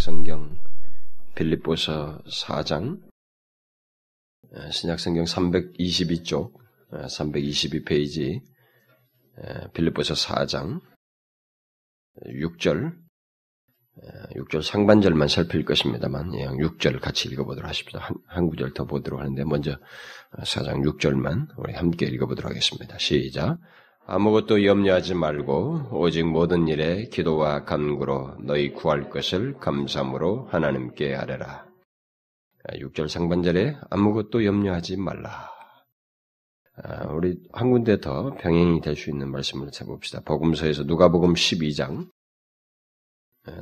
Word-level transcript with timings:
신약성경 0.00 0.56
빌립보서 1.34 2.22
4장 2.24 3.02
신약성경 4.72 5.24
322쪽 5.24 6.54
322페이지 6.90 8.40
빌립보서 9.74 10.14
4장 10.14 10.80
6절 12.24 12.96
6절 14.36 14.62
상반절만 14.62 15.28
살필 15.28 15.66
것입니다만 15.66 16.30
6절 16.30 16.98
같이 17.00 17.28
읽어보도록 17.28 17.68
하십시다. 17.68 17.98
한, 17.98 18.16
한 18.26 18.46
구절 18.48 18.72
더 18.72 18.86
보도록 18.86 19.20
하는데 19.20 19.44
먼저 19.44 19.78
4장 20.38 20.82
6절만 20.82 21.48
우리 21.58 21.74
함께 21.74 22.06
읽어보도록 22.06 22.50
하겠습니다. 22.50 22.96
시작 22.96 23.58
아무것도 24.12 24.64
염려하지 24.64 25.14
말고 25.14 25.90
오직 25.92 26.24
모든 26.26 26.66
일에 26.66 27.04
기도와 27.10 27.64
간구로 27.64 28.38
너희 28.40 28.72
구할 28.72 29.08
것을 29.08 29.56
감사함으로 29.58 30.48
하나님께 30.50 31.14
아뢰라. 31.14 31.64
6절 32.70 33.06
상반절에 33.06 33.76
아무것도 33.88 34.44
염려하지 34.44 34.96
말라. 34.96 35.48
아, 36.82 37.06
우리 37.12 37.40
한 37.52 37.70
군데 37.70 38.00
더 38.00 38.34
병행이 38.34 38.80
될 38.80 38.96
수 38.96 39.10
있는 39.10 39.30
말씀을 39.30 39.70
찾아봅시다. 39.70 40.22
복음서에서 40.24 40.82
누가복음 40.82 41.34
12장 41.34 42.10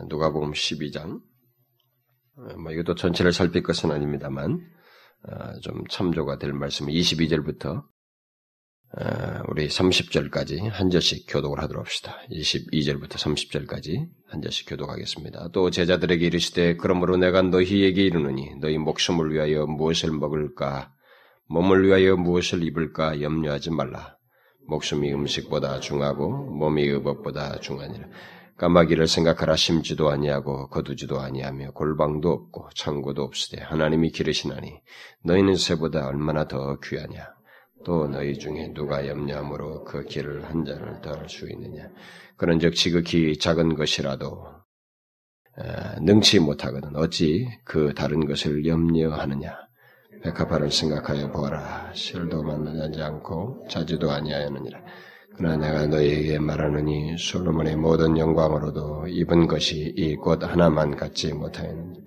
누가복음 0.09 0.53
12장 0.53 1.21
뭐 2.63 2.73
이것도 2.73 2.95
전체를 2.95 3.35
살필 3.35 3.63
것은 3.63 3.91
아닙니다만 3.91 4.67
아, 5.25 5.61
좀 5.61 5.87
참조가 5.91 6.39
될 6.39 6.55
말씀 6.55 6.87
22절부터 6.87 7.85
우리 9.49 9.69
30절까지 9.69 10.71
한 10.71 10.89
절씩 10.89 11.27
교독을 11.29 11.61
하도록 11.63 11.85
합시다. 11.85 12.17
22절부터 12.31 13.13
30절까지 13.13 14.09
한 14.27 14.41
절씩 14.41 14.69
교독하겠습니다. 14.69 15.51
또 15.53 15.71
제자들에게 15.71 16.25
이르시되 16.25 16.77
그러므로 16.77 17.17
내가 17.19 17.43
너희에게 17.43 18.03
이르노니 18.03 18.57
너희 18.61 18.79
목숨을 18.79 19.33
위하여 19.33 19.67
무엇을 19.67 20.11
먹을까 20.13 20.93
몸을 21.49 21.87
위하여 21.87 22.17
무엇을 22.17 22.63
입을까 22.63 23.21
염려하지 23.21 23.71
말라. 23.71 24.17
목숨이 24.67 25.13
음식보다 25.13 25.81
중하고 25.81 26.31
몸이 26.31 26.83
의복보다 26.83 27.61
중하니라. 27.61 28.07
까마귀를 28.57 29.07
생각하라 29.07 29.55
심지도 29.57 30.11
아니하고 30.11 30.69
거두지도 30.69 31.21
아니하며 31.21 31.73
골방도 31.73 32.29
없고 32.31 32.71
창고도 32.75 33.23
없으되 33.23 33.63
하나님이 33.63 34.11
기르시나니 34.11 34.81
너희는 35.25 35.57
새보다 35.57 36.09
얼마나 36.09 36.49
더 36.49 36.79
귀하냐. 36.81 37.38
또 37.85 38.09
너희 38.09 38.39
중에 38.39 38.73
누가 38.75 39.07
염려함으로 39.07 39.85
그 39.85 40.05
길을 40.05 40.45
한 40.45 40.65
잔을 40.65 41.01
더할 41.01 41.29
수 41.29 41.49
있느냐. 41.51 41.89
그런즉 42.37 42.75
지극히 42.75 43.39
작은 43.39 43.75
것이라도 43.77 44.47
능치 46.03 46.39
못하거든 46.41 46.95
어찌 46.97 47.49
그 47.65 47.93
다른 47.95 48.27
것을 48.27 48.67
염려하느냐. 48.67 49.57
백합화를 50.23 50.71
생각하여 50.71 51.31
보아라. 51.31 51.93
실도 51.95 52.43
만나지 52.43 53.01
않고 53.01 53.67
자지도 53.71 54.11
아니하였느니라. 54.11 54.81
그러나 55.37 55.57
내가 55.57 55.87
너희에게 55.87 56.39
말하느니 56.41 57.17
솔로몬의 57.17 57.77
모든 57.77 58.19
영광으로도 58.19 59.07
입은 59.09 59.47
것이 59.47 59.95
이 59.97 60.17
꽃 60.17 60.43
하나만 60.43 60.97
갖지 60.97 61.33
못하였느니라. 61.33 62.03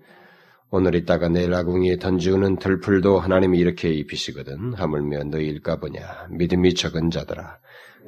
오늘 0.73 0.95
있다가 0.95 1.27
내일 1.27 1.53
아궁이에 1.53 1.97
던지우는 1.97 2.55
들풀도 2.55 3.19
하나님이 3.19 3.59
이렇게 3.59 3.89
입히시거든. 3.89 4.73
하물며 4.73 5.25
너희 5.25 5.47
일까 5.47 5.75
보냐. 5.75 6.28
믿음이 6.30 6.75
적은 6.75 7.11
자들아. 7.11 7.59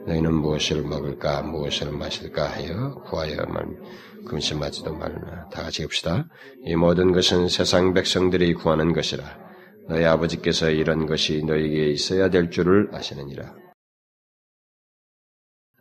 너희는 0.07 0.33
무엇을 0.33 0.81
먹을까, 0.83 1.41
무엇을 1.41 1.91
마실까 1.91 2.51
하여 2.53 2.95
구하여만 3.03 3.83
금심하지도 4.25 4.95
말라. 4.95 5.49
다 5.49 5.63
같이 5.63 5.81
합시다. 5.81 6.29
이 6.65 6.77
모든 6.77 7.11
것은 7.11 7.49
세상 7.49 7.93
백성들이 7.93 8.53
구하는 8.53 8.93
것이라. 8.93 9.25
너희 9.89 10.05
아버지께서 10.05 10.69
이런 10.69 11.05
것이 11.05 11.43
너희에게 11.43 11.89
있어야 11.89 12.29
될 12.29 12.49
줄을 12.49 12.89
아시느니라. 12.93 13.53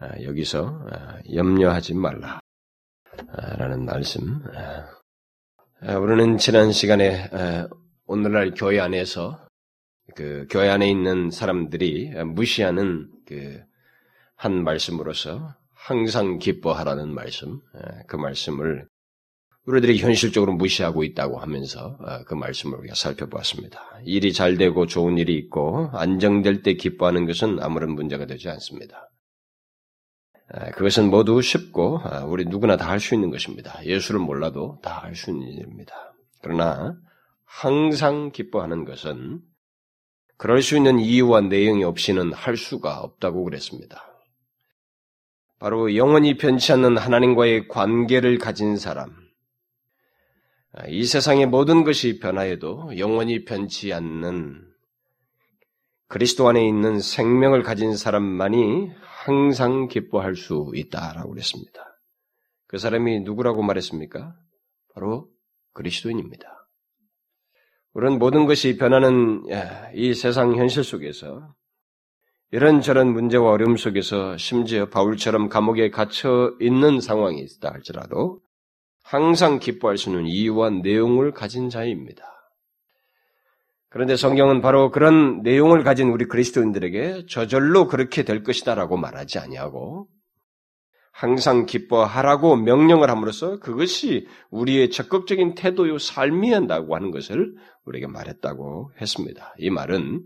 아, 0.00 0.20
여기서 0.24 0.84
아, 0.90 1.18
염려하지 1.32 1.94
말라. 1.94 2.40
아, 3.28 3.56
라는 3.56 3.84
말씀. 3.84 4.42
우리는 5.82 6.38
지난 6.38 6.72
시간에 6.72 7.28
오늘날 8.06 8.53
교회 8.54 8.81
안에서 8.81 9.47
그 10.15 10.47
교회 10.50 10.69
안에 10.69 10.88
있는 10.88 11.31
사람들이 11.31 12.10
무시하는 12.25 13.10
그 13.26 13.72
한 14.43 14.65
말씀으로서 14.65 15.54
항상 15.72 16.38
기뻐하라는 16.38 17.15
말씀, 17.15 17.60
그 18.09 18.16
말씀을 18.16 18.88
우리들이 19.66 19.98
현실적으로 19.98 20.54
무시하고 20.54 21.04
있다고 21.04 21.38
하면서 21.38 21.97
그 22.26 22.34
말씀을 22.34 22.76
우리가 22.78 22.97
살펴보았습니다. 22.97 23.81
일이 24.04 24.32
잘 24.32 24.56
되고 24.56 24.87
좋은 24.87 25.16
일이 25.16 25.37
있고 25.37 25.91
안정될 25.93 26.62
때 26.62 26.75
기뻐하는 26.75 27.25
것은 27.26 27.62
아무런 27.62 27.93
문제가 27.93 28.26
되지 28.26 28.49
않습니다. 28.49 29.11
그것은 30.74 31.08
모두 31.10 31.40
쉽고 31.40 32.02
우리 32.26 32.44
누구나 32.44 32.76
다 32.76 32.90
할 32.90 33.00
수 33.00 33.14
있는 33.14 33.30
것입니다. 33.30 33.84
예수를 33.84 34.20
몰라도 34.20 34.78
다 34.82 35.00
할 35.00 35.14
수 35.14 35.30
있는 35.30 35.48
일입니다. 35.48 36.14
그러나 36.42 36.94
항상 37.44 38.30
기뻐하는 38.32 38.84
것은 38.84 39.40
그럴 40.36 40.60
수 40.60 40.76
있는 40.76 40.98
이유와 40.98 41.42
내용이 41.42 41.84
없이는 41.84 42.32
할 42.32 42.56
수가 42.56 42.98
없다고 42.98 43.44
그랬습니다. 43.44 44.08
바로 45.58 45.94
영원히 45.94 46.36
변치 46.36 46.72
않는 46.72 46.98
하나님과의 46.98 47.69
관계를 47.69 48.38
가진 48.38 48.76
사람, 48.76 49.14
이 50.88 51.04
세상의 51.04 51.46
모든 51.46 51.84
것이 51.84 52.19
변하여도 52.19 52.98
영원히 52.98 53.44
변치 53.44 53.92
않는 53.92 54.71
그리스도 56.12 56.46
안에 56.46 56.68
있는 56.68 57.00
생명을 57.00 57.62
가진 57.62 57.96
사람만이 57.96 58.90
항상 59.00 59.88
기뻐할 59.88 60.36
수 60.36 60.70
있다라고 60.74 61.30
그랬습니다. 61.30 61.98
그 62.66 62.76
사람이 62.76 63.20
누구라고 63.20 63.62
말했습니까? 63.62 64.34
바로 64.94 65.30
그리스도인입니다. 65.72 66.68
우리는 67.94 68.18
모든 68.18 68.44
것이 68.44 68.76
변하는 68.76 69.44
이 69.94 70.12
세상 70.12 70.54
현실 70.54 70.84
속에서 70.84 71.54
이런저런 72.50 73.10
문제와 73.14 73.50
어려움 73.50 73.78
속에서 73.78 74.36
심지어 74.36 74.90
바울처럼 74.90 75.48
감옥에 75.48 75.88
갇혀 75.88 76.54
있는 76.60 77.00
상황이 77.00 77.40
있다 77.40 77.72
할지라도 77.72 78.42
항상 79.02 79.58
기뻐할 79.58 79.96
수 79.96 80.10
있는 80.10 80.26
이유와 80.26 80.68
내용을 80.82 81.32
가진 81.32 81.70
자입니다. 81.70 82.31
그런데 83.92 84.16
성경은 84.16 84.62
바로 84.62 84.91
그런 84.91 85.42
내용을 85.42 85.84
가진 85.84 86.08
우리 86.08 86.25
그리스도인들에게 86.25 87.26
저절로 87.28 87.86
그렇게 87.88 88.22
될 88.22 88.42
것이다라고 88.42 88.97
말하지 88.97 89.38
아니하고 89.38 90.08
항상 91.12 91.66
기뻐하라고 91.66 92.56
명령을 92.56 93.10
함으로써 93.10 93.58
그것이 93.58 94.26
우리의 94.50 94.91
적극적인 94.91 95.54
태도요 95.54 95.98
삶이 95.98 96.52
한다고 96.52 96.97
하는 96.97 97.10
것을 97.10 97.54
우리에게 97.84 98.06
말했다고 98.06 98.92
했습니다. 98.98 99.54
이 99.58 99.69
말은 99.69 100.22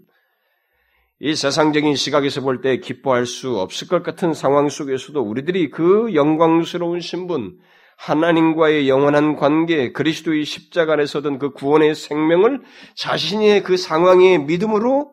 이 1.18 1.34
세상적인 1.34 1.96
시각에서 1.96 2.42
볼 2.42 2.60
때 2.60 2.78
기뻐할 2.78 3.26
수 3.26 3.58
없을 3.58 3.88
것 3.88 4.04
같은 4.04 4.32
상황 4.32 4.68
속에서도 4.68 5.20
우리들이 5.20 5.70
그 5.70 6.14
영광스러운 6.14 7.00
신분, 7.00 7.58
하나님과의 7.96 8.88
영원한 8.88 9.36
관계, 9.36 9.92
그리스도의 9.92 10.44
십자가 10.44 10.94
안에서 10.94 11.20
얻은 11.20 11.38
그 11.38 11.50
구원의 11.52 11.94
생명을 11.94 12.62
자신의 12.94 13.62
그 13.62 13.76
상황의 13.76 14.44
믿음으로 14.44 15.12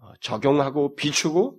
어, 0.00 0.12
적용하고 0.20 0.96
비추고 0.96 1.56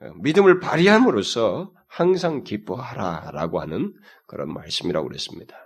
어, 0.00 0.12
믿음을 0.22 0.60
발휘함으로써 0.60 1.72
항상 1.86 2.42
기뻐하라 2.42 3.30
라고 3.32 3.60
하는 3.60 3.94
그런 4.26 4.52
말씀이라고 4.52 5.06
그랬습니다. 5.06 5.56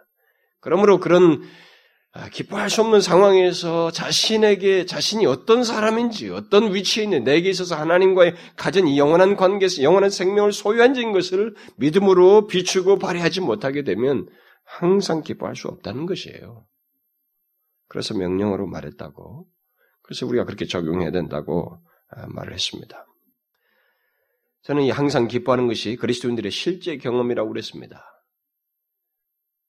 그러므로 0.60 1.00
그런 1.00 1.42
아, 1.42 1.46
기뻐할 2.32 2.70
수 2.70 2.80
없는 2.80 3.00
상황에서 3.00 3.90
자신에게 3.90 4.86
자신이 4.86 5.26
어떤 5.26 5.62
사람인지 5.62 6.30
어떤 6.30 6.74
위치에 6.74 7.04
있는 7.04 7.22
내게 7.22 7.50
있어서 7.50 7.76
하나님과의 7.76 8.34
가진 8.56 8.86
이 8.86 8.98
영원한 8.98 9.36
관계에서 9.36 9.82
영원한 9.82 10.10
생명을 10.10 10.52
소유한 10.52 10.94
진 10.94 11.12
것을 11.12 11.54
믿음으로 11.76 12.46
비추고 12.46 12.98
발휘하지 12.98 13.42
못하게 13.42 13.84
되면 13.84 14.26
항상 14.64 15.22
기뻐할 15.22 15.54
수 15.54 15.68
없다는 15.68 16.06
것이에요. 16.06 16.66
그래서 17.88 18.14
명령으로 18.14 18.66
말했다고 18.66 19.46
그래서 20.02 20.26
우리가 20.26 20.44
그렇게 20.44 20.66
적용해야 20.66 21.10
된다고 21.10 21.78
아, 22.10 22.26
말을 22.28 22.54
했습니다. 22.54 23.06
저는 24.62 24.90
항상 24.90 25.28
기뻐하는 25.28 25.66
것이 25.66 25.96
그리스도인들의 25.96 26.50
실제 26.50 26.96
경험이라고 26.96 27.48
그랬습니다. 27.48 28.17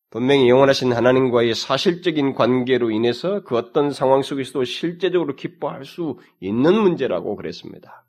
분명히 0.10 0.50
영원하신 0.50 0.92
하나님과의 0.92 1.54
사실적인 1.54 2.34
관계로 2.34 2.90
인해서 2.90 3.44
그 3.44 3.56
어떤 3.56 3.92
상황 3.92 4.24
속에서도 4.24 4.64
실제적으로 4.64 5.36
기뻐할 5.36 5.86
수 5.86 6.18
있는 6.40 6.74
문제라고 6.74 7.36
그랬습니다. 7.36 8.06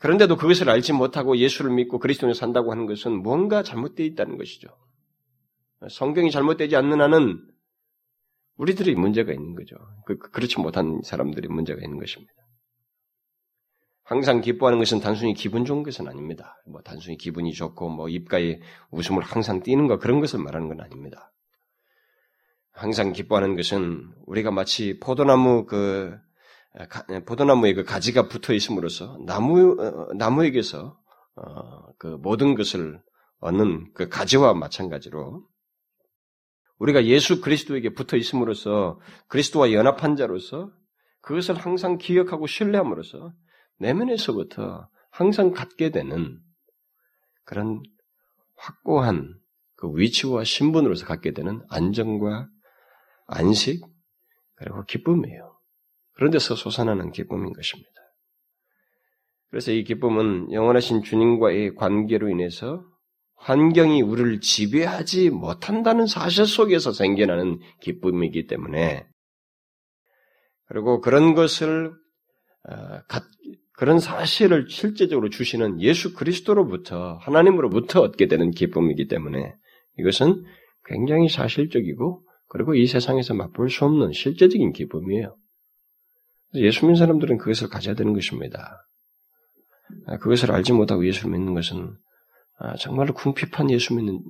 그런데도 0.00 0.36
그것을 0.36 0.68
알지 0.68 0.92
못하고 0.92 1.38
예수를 1.38 1.70
믿고 1.70 1.98
그리스도를 1.98 2.34
산다고 2.34 2.70
하는 2.70 2.84
것은 2.84 3.22
뭔가 3.22 3.62
잘못되어 3.62 4.04
있다는 4.04 4.36
것이죠. 4.36 4.68
성경이 5.88 6.30
잘못되지 6.30 6.76
않는 6.76 7.00
한은 7.00 7.40
우리들이 8.56 8.94
문제가 8.96 9.32
있는 9.32 9.54
거죠. 9.54 9.76
그, 10.04 10.18
그, 10.18 10.30
그렇지 10.30 10.60
못한 10.60 11.00
사람들이 11.02 11.48
문제가 11.48 11.80
있는 11.82 11.98
것입니다. 11.98 12.34
항상 14.08 14.40
기뻐하는 14.40 14.78
것은 14.78 15.00
단순히 15.00 15.34
기분 15.34 15.66
좋은 15.66 15.82
것은 15.82 16.08
아닙니다. 16.08 16.56
뭐 16.66 16.80
단순히 16.80 17.18
기분이 17.18 17.52
좋고 17.52 17.90
뭐 17.90 18.08
입가에 18.08 18.58
웃음을 18.90 19.22
항상 19.22 19.62
띠는 19.62 19.86
것 19.86 19.98
그런 19.98 20.20
것을 20.20 20.38
말하는 20.38 20.66
건 20.68 20.80
아닙니다. 20.80 21.30
항상 22.72 23.12
기뻐하는 23.12 23.54
것은 23.54 24.08
우리가 24.24 24.50
마치 24.50 24.98
포도나무 24.98 25.66
그 25.66 26.16
포도나무에 27.26 27.74
그 27.74 27.84
가지가 27.84 28.28
붙어 28.28 28.54
있음으로써 28.54 29.18
나무 29.26 29.76
어, 29.78 30.14
나무에게서 30.14 30.98
어, 31.36 31.92
그 31.98 32.06
모든 32.06 32.54
것을 32.54 33.02
얻는 33.40 33.92
그 33.92 34.08
가지와 34.08 34.54
마찬가지로 34.54 35.46
우리가 36.78 37.04
예수 37.04 37.42
그리스도에게 37.42 37.92
붙어 37.92 38.16
있음으로써 38.16 39.00
그리스도와 39.26 39.74
연합한 39.74 40.16
자로서 40.16 40.70
그것을 41.20 41.56
항상 41.56 41.98
기억하고 41.98 42.46
신뢰함으로써 42.46 43.34
내면에서부터 43.78 44.88
항상 45.10 45.52
갖게 45.52 45.90
되는 45.90 46.38
그런 47.44 47.82
확고한 48.56 49.34
그 49.76 49.90
위치와 49.94 50.44
신분으로서 50.44 51.06
갖게 51.06 51.32
되는 51.32 51.62
안정과 51.68 52.48
안식 53.26 53.84
그리고 54.56 54.84
기쁨이에요. 54.84 55.58
그런 56.14 56.30
데서 56.30 56.56
솟아나는 56.56 57.12
기쁨인 57.12 57.52
것입니다. 57.52 57.90
그래서 59.50 59.70
이 59.70 59.84
기쁨은 59.84 60.52
영원하신 60.52 61.02
주님과의 61.04 61.76
관계로 61.76 62.28
인해서 62.28 62.84
환경이 63.36 64.02
우리를 64.02 64.40
지배하지 64.40 65.30
못한다는 65.30 66.06
사실 66.06 66.44
속에서 66.44 66.92
생겨나는 66.92 67.60
기쁨이기 67.80 68.46
때문에 68.46 69.06
그리고 70.66 71.00
그런 71.00 71.34
것을 71.34 71.94
어, 72.68 73.02
그런 73.78 74.00
사실을 74.00 74.66
실제적으로 74.68 75.30
주시는 75.30 75.80
예수 75.80 76.12
그리스도로부터 76.12 77.14
하나님으로부터 77.20 78.00
얻게 78.00 78.26
되는 78.26 78.50
기쁨이기 78.50 79.06
때문에 79.06 79.54
이것은 79.98 80.44
굉장히 80.84 81.28
사실적이고 81.28 82.24
그리고 82.48 82.74
이 82.74 82.88
세상에서 82.88 83.34
맛볼 83.34 83.70
수 83.70 83.84
없는 83.84 84.12
실제적인 84.12 84.72
기쁨이에요. 84.72 85.36
예수 86.54 86.86
믿는 86.86 86.96
사람들은 86.96 87.38
그것을 87.38 87.68
가져야 87.68 87.94
되는 87.94 88.14
것입니다. 88.14 88.84
아, 90.06 90.18
그것을 90.18 90.50
알지 90.50 90.72
못하고 90.72 91.06
예수를 91.06 91.30
믿는 91.30 91.54
것은 91.54 91.96
아, 92.58 92.74
정말로 92.74 93.14
궁핍한 93.14 93.70
예수 93.70 93.94
믿는 93.94 94.24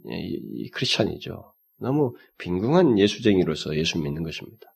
크리스찬이죠. 0.74 1.54
너무 1.80 2.14
빈궁한 2.36 2.98
예수쟁이로서 2.98 3.74
예수 3.76 3.98
믿는 3.98 4.24
것입니다. 4.24 4.66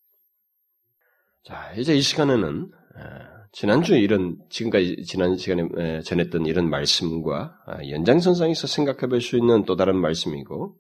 자, 1.45 1.75
이제 1.75 1.95
이 1.95 2.01
시간에는 2.01 2.71
아, 2.97 3.42
지난주 3.53 3.95
이런 3.95 4.39
지금까지 4.49 5.05
지난 5.05 5.37
시간에 5.37 6.01
전했던 6.01 6.47
이런 6.47 6.71
말씀과 6.71 7.55
연장선상에서 7.91 8.67
생각해 8.67 9.09
볼 9.09 9.21
수 9.21 9.37
있는 9.37 9.65
또 9.67 9.77
다른 9.77 9.97
말씀이고 9.97 10.75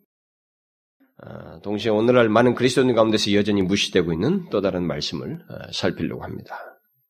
동시에 1.62 1.90
오늘날 1.90 2.30
많은 2.30 2.54
그리스도인 2.54 2.94
가운데서 2.94 3.34
여전히 3.34 3.60
무시되고 3.62 4.12
있는 4.12 4.48
또 4.50 4.62
다른 4.62 4.86
말씀을 4.86 5.40
살피려고 5.72 6.24
합니다. 6.24 6.56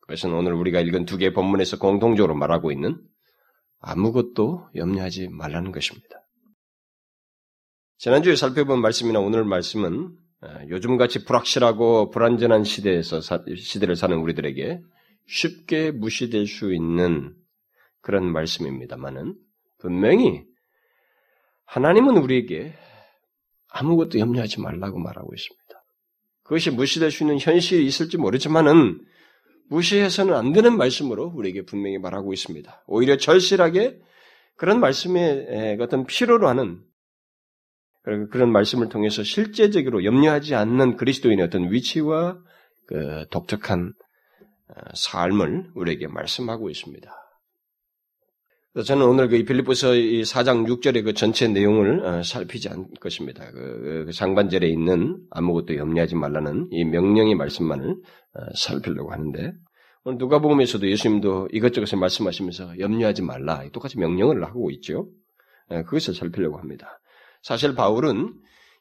그것은 0.01 0.35
오늘 0.35 0.53
우리가 0.53 0.81
읽은 0.81 1.07
두 1.07 1.17
개의 1.17 1.33
본문에서 1.33 1.79
공통적으로 1.79 2.35
말하고 2.35 2.73
있는 2.73 3.01
아무것도 3.79 4.69
염려하지 4.75 5.29
말라는 5.29 5.71
것입니다. 5.71 6.27
지난주에 7.99 8.35
살펴본 8.35 8.81
말씀이나 8.81 9.21
오늘 9.21 9.45
말씀은 9.45 10.17
어, 10.43 10.49
요즘같이 10.69 11.25
불확실하고 11.25 12.11
불안전한 12.11 12.65
시대에서 12.65 13.21
시대를 13.57 13.95
사는 13.95 14.17
우리들에게 14.19 14.81
쉽게 15.27 15.91
무시될 15.91 16.47
수 16.47 16.75
있는 16.75 17.35
그런 18.01 18.31
말씀입니다만은 18.33 19.37
분명히 19.79 20.45
하나님은 21.65 22.19
우리에게 22.19 22.75
아무것도 23.69 24.19
염려하지 24.19 24.61
말라고 24.61 24.99
말하고 24.99 25.33
있습니다. 25.35 25.85
그것이 26.43 26.71
무시될 26.71 27.11
수 27.11 27.23
있는 27.23 27.39
현실이 27.39 27.85
있을지 27.87 28.19
모르지만은 28.19 29.01
무시해서는 29.69 30.35
안 30.35 30.53
되는 30.53 30.77
말씀으로 30.77 31.33
우리에게 31.35 31.65
분명히 31.65 31.99
말하고 31.99 32.33
있습니다. 32.33 32.85
오히려 32.87 33.17
절실하게 33.17 34.01
그런 34.57 34.81
말씀의 34.81 35.79
어떤 35.81 36.05
필요로 36.05 36.47
하는 36.49 36.83
그런 38.03 38.51
말씀을 38.51 38.89
통해서 38.89 39.23
실제적으로 39.23 40.05
염려하지 40.05 40.55
않는 40.55 40.97
그리스도인의 40.97 41.47
어떤 41.47 41.73
위치와 41.73 42.39
그 42.87 43.27
독특한 43.31 43.87
어, 43.89 43.93
삶을 44.95 45.73
우리에게 45.75 46.07
말씀하고 46.09 46.71
있습니다. 46.71 47.11
저는 48.87 49.07
오늘 49.07 49.29
그 49.29 49.45
빌립보서 49.45 49.89
4장 49.91 50.67
6절의 50.67 51.05
그 51.05 51.13
전체 51.13 51.47
내용을 51.47 52.07
어, 52.07 52.23
살피지 52.23 52.71
않을 52.71 52.87
것입니다. 53.01 53.51
그, 53.51 54.05
그 54.07 54.13
장반절에 54.13 54.67
있는 54.67 55.19
아무것도 55.31 55.77
염려하지 55.77 56.15
말라는 56.15 56.69
이 56.71 56.83
명령의 56.85 57.35
말씀만을 57.35 57.91
어, 57.91 58.41
살피려고 58.55 59.13
하는데 59.13 59.53
오늘 60.05 60.19
누가복음에서도 60.19 60.89
예수님도 60.89 61.49
이것저것을 61.53 61.99
말씀하시면서 61.99 62.79
염려하지 62.79 63.21
말라 63.21 63.63
똑같이 63.73 63.99
명령을 63.99 64.43
하고 64.43 64.71
있죠. 64.71 65.07
어, 65.69 65.83
그것을 65.83 66.15
살피려고 66.15 66.57
합니다. 66.57 66.99
사실 67.43 67.75
바울은 67.75 68.33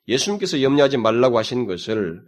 예수님께서 0.07 0.61
염려하지 0.61 0.97
말라고 0.97 1.37
하신 1.37 1.65
것을 1.65 2.23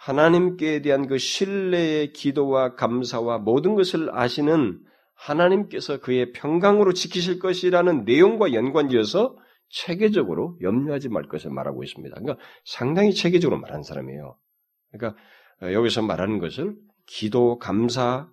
하나님께 0.00 0.80
대한 0.80 1.06
그 1.06 1.18
신뢰의 1.18 2.14
기도와 2.14 2.74
감사와 2.74 3.38
모든 3.38 3.74
것을 3.74 4.08
아시는 4.16 4.80
하나님께서 5.14 6.00
그의 6.00 6.32
평강으로 6.32 6.94
지키실 6.94 7.38
것이라는 7.38 8.04
내용과 8.06 8.54
연관지어서 8.54 9.36
체계적으로 9.68 10.56
염려하지 10.62 11.10
말 11.10 11.24
것을 11.24 11.50
말하고 11.50 11.84
있습니다. 11.84 12.16
그러니까 12.18 12.42
상당히 12.64 13.12
체계적으로 13.12 13.60
말한 13.60 13.82
사람이에요. 13.82 14.38
그러니까 14.90 15.20
어, 15.62 15.72
여기서 15.72 16.00
말하는 16.00 16.38
것을 16.38 16.76
기도, 17.06 17.58
감사, 17.58 18.26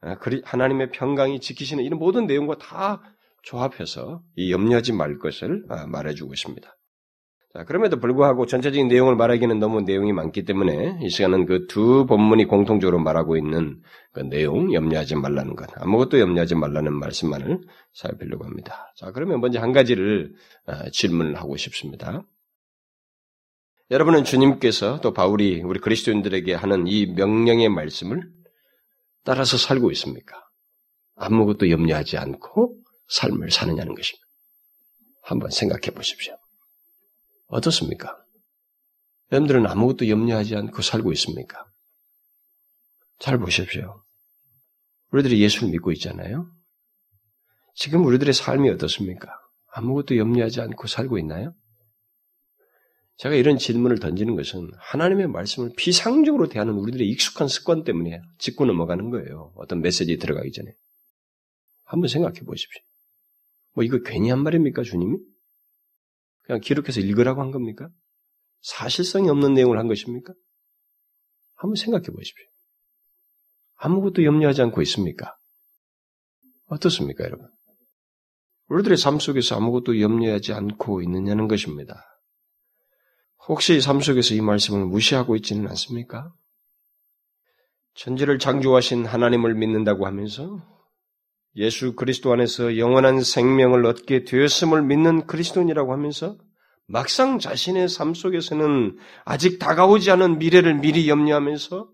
어, 0.00 0.14
하나님의 0.44 0.90
평강이 0.90 1.40
지키시는 1.40 1.84
이런 1.84 1.98
모든 1.98 2.26
내용과 2.26 2.56
다 2.56 3.02
조합해서 3.42 4.22
이 4.36 4.50
염려하지 4.50 4.94
말 4.94 5.18
것을 5.18 5.66
어, 5.68 5.86
말해주고 5.86 6.32
있습니다. 6.32 6.76
자, 7.52 7.64
그럼에도 7.64 7.98
불구하고 7.98 8.46
전체적인 8.46 8.86
내용을 8.86 9.16
말하기는 9.16 9.58
너무 9.58 9.80
내용이 9.80 10.12
많기 10.12 10.44
때문에 10.44 11.00
이 11.02 11.08
시간은 11.08 11.46
그 11.46 11.66
두 11.66 12.06
본문이 12.06 12.44
공통적으로 12.44 13.00
말하고 13.00 13.36
있는 13.36 13.82
그 14.12 14.20
내용, 14.20 14.72
염려하지 14.72 15.16
말라는 15.16 15.56
것, 15.56 15.68
아무것도 15.74 16.20
염려하지 16.20 16.54
말라는 16.54 16.92
말씀만을 16.92 17.60
살피려고 17.92 18.44
합니다. 18.44 18.92
자, 18.96 19.10
그러면 19.10 19.40
먼저 19.40 19.60
한 19.60 19.72
가지를 19.72 20.32
어, 20.66 20.90
질문을 20.90 21.36
하고 21.36 21.56
싶습니다. 21.56 22.22
여러분은 23.90 24.22
주님께서 24.22 25.00
또 25.00 25.12
바울이 25.12 25.62
우리 25.62 25.80
그리스도인들에게 25.80 26.54
하는 26.54 26.86
이 26.86 27.06
명령의 27.06 27.68
말씀을 27.68 28.30
따라서 29.24 29.56
살고 29.56 29.90
있습니까? 29.90 30.36
아무것도 31.16 31.68
염려하지 31.68 32.16
않고 32.16 32.76
삶을 33.08 33.50
사느냐는 33.50 33.96
것입니다. 33.96 34.24
한번 35.22 35.50
생각해 35.50 35.90
보십시오. 35.92 36.36
어떻습니까? 37.50 38.16
여러분들은 39.32 39.66
아무것도 39.66 40.08
염려하지 40.08 40.56
않고 40.56 40.82
살고 40.82 41.12
있습니까? 41.12 41.64
잘 43.18 43.38
보십시오. 43.38 44.02
우리들이 45.10 45.40
예수를 45.42 45.70
믿고 45.70 45.92
있잖아요? 45.92 46.50
지금 47.74 48.04
우리들의 48.04 48.32
삶이 48.32 48.70
어떻습니까? 48.70 49.28
아무것도 49.72 50.16
염려하지 50.16 50.60
않고 50.60 50.86
살고 50.86 51.18
있나요? 51.18 51.54
제가 53.16 53.34
이런 53.34 53.58
질문을 53.58 53.98
던지는 53.98 54.34
것은 54.34 54.70
하나님의 54.78 55.26
말씀을 55.26 55.72
비상적으로 55.76 56.48
대하는 56.48 56.74
우리들의 56.74 57.06
익숙한 57.10 57.48
습관 57.48 57.84
때문에 57.84 58.22
짚고 58.38 58.64
넘어가는 58.64 59.10
거예요. 59.10 59.52
어떤 59.56 59.82
메시지 59.82 60.16
들어가기 60.16 60.52
전에. 60.52 60.72
한번 61.84 62.08
생각해 62.08 62.40
보십시오. 62.40 62.82
뭐 63.74 63.84
이거 63.84 63.98
괜히 64.02 64.30
한 64.30 64.42
말입니까, 64.42 64.82
주님이? 64.82 65.18
그냥 66.50 66.60
기록해서 66.60 66.98
읽으라고 66.98 67.40
한 67.40 67.52
겁니까? 67.52 67.88
사실성이 68.60 69.30
없는 69.30 69.54
내용을 69.54 69.78
한 69.78 69.86
것입니까? 69.86 70.34
한번 71.54 71.76
생각해 71.76 72.06
보십시오. 72.06 72.44
아무것도 73.76 74.24
염려하지 74.24 74.60
않고 74.62 74.82
있습니까? 74.82 75.36
어떻습니까, 76.66 77.22
여러분? 77.22 77.46
우리들의 78.66 78.98
삶 78.98 79.20
속에서 79.20 79.54
아무것도 79.56 80.00
염려하지 80.00 80.52
않고 80.52 81.02
있느냐는 81.02 81.46
것입니다. 81.46 82.04
혹시 83.46 83.80
삶 83.80 84.00
속에서 84.00 84.34
이 84.34 84.40
말씀을 84.40 84.84
무시하고 84.86 85.36
있지는 85.36 85.68
않습니까? 85.68 86.32
천지를 87.94 88.40
창조하신 88.40 89.06
하나님을 89.06 89.54
믿는다고 89.54 90.04
하면서 90.04 90.60
예수 91.60 91.94
그리스도 91.94 92.32
안에서 92.32 92.78
영원한 92.78 93.22
생명을 93.22 93.84
얻게 93.84 94.24
되었음을 94.24 94.82
믿는 94.82 95.26
그리스도인이라고 95.26 95.92
하면서 95.92 96.38
막상 96.86 97.38
자신의 97.38 97.90
삶 97.90 98.14
속에서는 98.14 98.98
아직 99.26 99.58
다가오지 99.58 100.10
않은 100.10 100.38
미래를 100.38 100.76
미리 100.76 101.08
염려하면서 101.08 101.88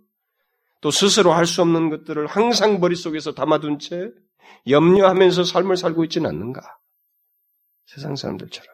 또 0.80 0.90
스스로 0.90 1.32
할 1.32 1.46
수 1.46 1.62
없는 1.62 1.90
것들을 1.90 2.26
항상 2.28 2.78
머릿속에서 2.78 3.34
담아둔 3.34 3.80
채 3.80 4.10
염려하면서 4.68 5.42
삶을 5.42 5.76
살고 5.76 6.04
있지는 6.04 6.30
않는가? 6.30 6.60
세상 7.86 8.14
사람들처럼. 8.14 8.72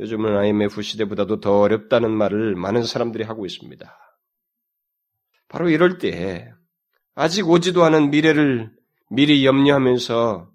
요즘은 0.00 0.36
IMF 0.38 0.80
시대보다도 0.80 1.40
더 1.40 1.60
어렵다는 1.60 2.10
말을 2.10 2.56
많은 2.56 2.82
사람들이 2.84 3.24
하고 3.24 3.44
있습니다. 3.44 3.98
바로 5.48 5.68
이럴 5.68 5.98
때 5.98 6.50
아직 7.14 7.48
오지도 7.48 7.84
않은 7.84 8.10
미래를 8.10 8.72
미리 9.10 9.44
염려하면서 9.46 10.50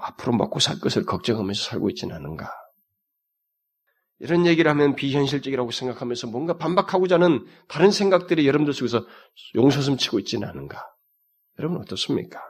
앞으로 0.00 0.32
먹고 0.36 0.60
살 0.60 0.78
것을 0.80 1.04
걱정하면서 1.04 1.62
살고 1.62 1.90
있지는 1.90 2.16
않은가. 2.16 2.50
이런 4.20 4.46
얘기를 4.46 4.70
하면 4.70 4.94
비현실적이라고 4.94 5.70
생각하면서 5.70 6.28
뭔가 6.28 6.56
반박하고자 6.56 7.16
하는 7.16 7.44
다른 7.68 7.90
생각들이 7.90 8.46
여러분들 8.46 8.72
속에서 8.72 9.06
용서슴 9.54 9.96
치고 9.96 10.18
있지는 10.20 10.48
않은가. 10.48 10.82
여러분 11.58 11.78
어떻습니까? 11.78 12.40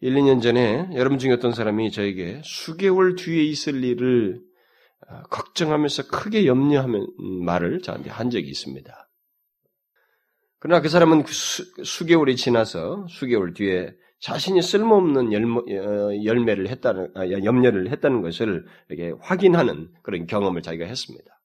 1, 0.00 0.14
2년 0.14 0.42
전에 0.42 0.88
여러분 0.94 1.18
중에 1.18 1.32
어떤 1.32 1.52
사람이 1.52 1.90
저에게 1.90 2.40
수개월 2.44 3.16
뒤에 3.16 3.42
있을 3.44 3.84
일을 3.84 4.40
어, 5.08 5.22
걱정하면서 5.24 6.08
크게 6.08 6.46
염려하는 6.46 7.06
말을 7.44 7.80
저한테 7.80 8.10
한 8.10 8.30
적이 8.30 8.48
있습니다. 8.48 9.09
그러나 10.60 10.82
그 10.82 10.88
사람은 10.90 11.24
그 11.24 11.32
수, 11.32 12.06
개월이 12.06 12.36
지나서 12.36 13.06
수개월 13.08 13.54
뒤에 13.54 13.94
자신이 14.20 14.60
쓸모없는 14.60 15.28
어, 15.28 16.24
열매 16.24 16.54
를 16.54 16.68
했다는 16.68 17.12
아, 17.16 17.28
염려를 17.28 17.90
했다는 17.90 18.20
것을 18.20 18.66
이렇게 18.90 19.14
확인하는 19.20 19.90
그런 20.02 20.26
경험을 20.26 20.60
자기가 20.60 20.84
했습니다. 20.84 21.40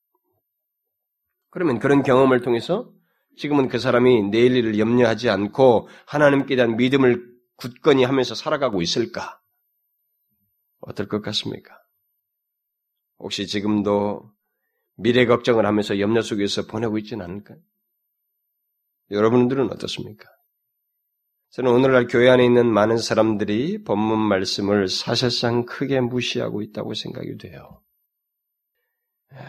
그러면 1.50 1.80
그런 1.80 2.04
경험을 2.04 2.42
통해서 2.42 2.92
지금은 3.38 3.70
그 3.70 3.80
사람이 3.80 4.24
내일 4.24 4.58
일을 4.58 4.78
염려하지 4.78 5.30
않고 5.30 5.88
하나님께 6.06 6.58
대한 6.58 6.76
믿음을 6.76 7.26
굳건히 7.56 8.04
하면서 8.04 8.36
살아가고 8.36 8.82
있을까? 8.82 9.40
어떨 10.82 11.08
것 11.08 11.22
같습니까? 11.22 11.74
혹시 13.18 13.48
지금도 13.48 14.30
미래 14.98 15.26
걱정을 15.26 15.66
하면서 15.66 16.00
염려 16.00 16.22
속에서 16.22 16.68
보내고 16.68 16.98
있지는 16.98 17.24
않을까요? 17.24 17.60
여러분들은 19.12 19.72
어떻습니까? 19.72 20.26
저는 21.52 21.72
오늘날 21.72 22.08
교회 22.08 22.30
안에 22.30 22.44
있는 22.44 22.68
많은 22.68 22.98
사람들이 22.98 23.84
본문 23.84 24.20
말씀을 24.20 24.90
사실상 24.90 25.66
크게 25.66 26.02
무시하고 26.02 26.62
있다고 26.62 26.94
생각이 26.94 27.38
돼요. 27.38 27.82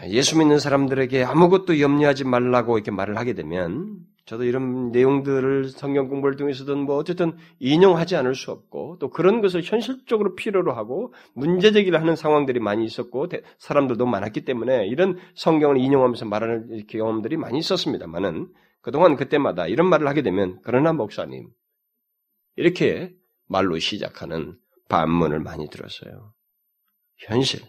예수 0.08 0.38
믿는 0.38 0.58
사람들에게 0.58 1.24
아무것도 1.24 1.80
염려하지 1.80 2.24
말라고 2.24 2.76
이렇게 2.78 2.90
말을 2.90 3.16
하게 3.18 3.34
되면 3.34 3.98
저도 4.24 4.42
이런 4.42 4.90
내용들을 4.90 5.68
성경 5.68 6.08
공부를 6.08 6.36
통해서든 6.36 6.78
뭐 6.78 6.96
어쨌든 6.96 7.36
인용하지 7.60 8.16
않을 8.16 8.34
수 8.34 8.50
없고 8.50 8.96
또 8.98 9.08
그런 9.08 9.40
것을 9.40 9.62
현실적으로 9.62 10.34
필요로 10.34 10.72
하고 10.72 11.14
문제 11.34 11.70
제기를 11.70 12.00
하는 12.00 12.16
상황들이 12.16 12.58
많이 12.58 12.84
있었고 12.84 13.28
사람들도 13.58 14.04
많았기 14.04 14.44
때문에 14.44 14.88
이런 14.88 15.16
성경을 15.36 15.78
인용하면서 15.78 16.24
말하는 16.24 16.86
경험들이 16.88 17.36
많이 17.36 17.58
있었습니다만은 17.58 18.48
그동안 18.86 19.16
그때마다 19.16 19.66
이런 19.66 19.88
말을 19.88 20.06
하게 20.06 20.22
되면 20.22 20.60
그러나 20.62 20.92
목사님 20.92 21.50
이렇게 22.54 23.12
말로 23.46 23.80
시작하는 23.80 24.56
반문을 24.88 25.40
많이 25.40 25.68
들었어요. 25.68 26.32
현실. 27.16 27.62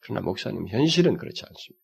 그러나 0.00 0.20
목사님 0.20 0.68
현실은 0.68 1.16
그렇지 1.16 1.44
않습니다. 1.46 1.82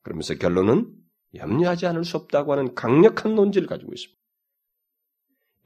그러면서 0.00 0.34
결론은 0.36 0.90
염려하지 1.34 1.86
않을 1.88 2.06
수 2.06 2.16
없다고 2.16 2.52
하는 2.52 2.74
강력한 2.74 3.34
논지를 3.34 3.68
가지고 3.68 3.92
있습니다. 3.92 4.18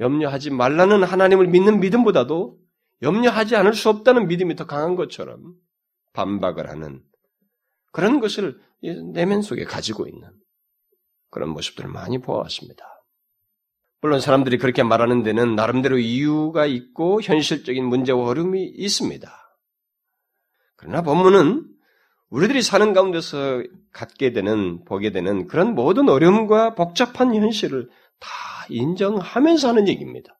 염려하지 0.00 0.50
말라는 0.50 1.04
하나님을 1.04 1.46
믿는 1.46 1.78
믿음보다도 1.78 2.58
염려하지 3.00 3.54
않을 3.54 3.74
수 3.74 3.90
없다는 3.90 4.26
믿음이 4.26 4.56
더 4.56 4.66
강한 4.66 4.96
것처럼 4.96 5.54
반박을 6.14 6.68
하는 6.68 7.04
그런 7.92 8.18
것을 8.18 8.60
내면 9.12 9.42
속에 9.42 9.62
가지고 9.62 10.08
있는 10.08 10.39
그런 11.30 11.50
모습들을 11.50 11.88
많이 11.88 12.18
보아왔습니다. 12.18 12.84
물론 14.02 14.20
사람들이 14.20 14.58
그렇게 14.58 14.82
말하는 14.82 15.22
데는 15.22 15.54
나름대로 15.54 15.99
이유가 15.99 16.66
있고 16.66 17.20
현실적인 17.20 17.84
문제와 17.84 18.26
어려움이 18.26 18.64
있습니다. 18.64 19.30
그러나 20.76 21.02
본문은 21.02 21.66
우리들이 22.30 22.62
사는 22.62 22.92
가운데서 22.92 23.62
갖게 23.92 24.32
되는, 24.32 24.84
보게 24.84 25.10
되는 25.10 25.46
그런 25.49 25.75
모든 25.75 26.08
어려움과 26.08 26.75
복잡한 26.75 27.34
현실을 27.34 27.90
다 28.18 28.28
인정하면서 28.68 29.68
하는 29.68 29.88
얘기입니다. 29.88 30.38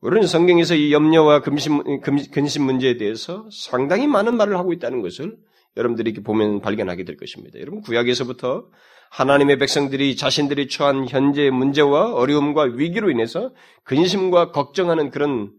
우리는 0.00 0.26
성경에서 0.26 0.74
이 0.74 0.92
염려와 0.92 1.40
금신, 1.40 2.00
근심 2.30 2.64
문제에 2.64 2.96
대해서 2.96 3.48
상당히 3.50 4.06
많은 4.06 4.36
말을 4.36 4.56
하고 4.56 4.72
있다는 4.72 5.00
것을 5.00 5.36
여러분들이 5.76 6.10
이렇게 6.10 6.22
보면 6.22 6.60
발견하게 6.60 7.04
될 7.04 7.16
것입니다. 7.16 7.58
여러분, 7.58 7.80
구약에서부터 7.80 8.68
하나님의 9.16 9.56
백성들이 9.56 10.14
자신들이 10.14 10.68
처한 10.68 11.08
현재의 11.08 11.50
문제와 11.50 12.12
어려움과 12.12 12.64
위기로 12.64 13.10
인해서 13.10 13.50
근심과 13.84 14.52
걱정하는 14.52 15.10
그런 15.10 15.54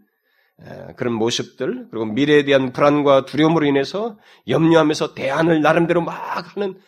그런 0.95 1.13
모습들, 1.13 1.87
그리고 1.89 2.05
미래에 2.05 2.43
대한 2.43 2.71
불안과 2.71 3.25
두려움으로 3.25 3.65
인해서 3.65 4.17
염려하면서 4.47 5.15
대안을 5.15 5.61
나름대로 5.61 6.01
막 6.01 6.55
하는 6.55 6.79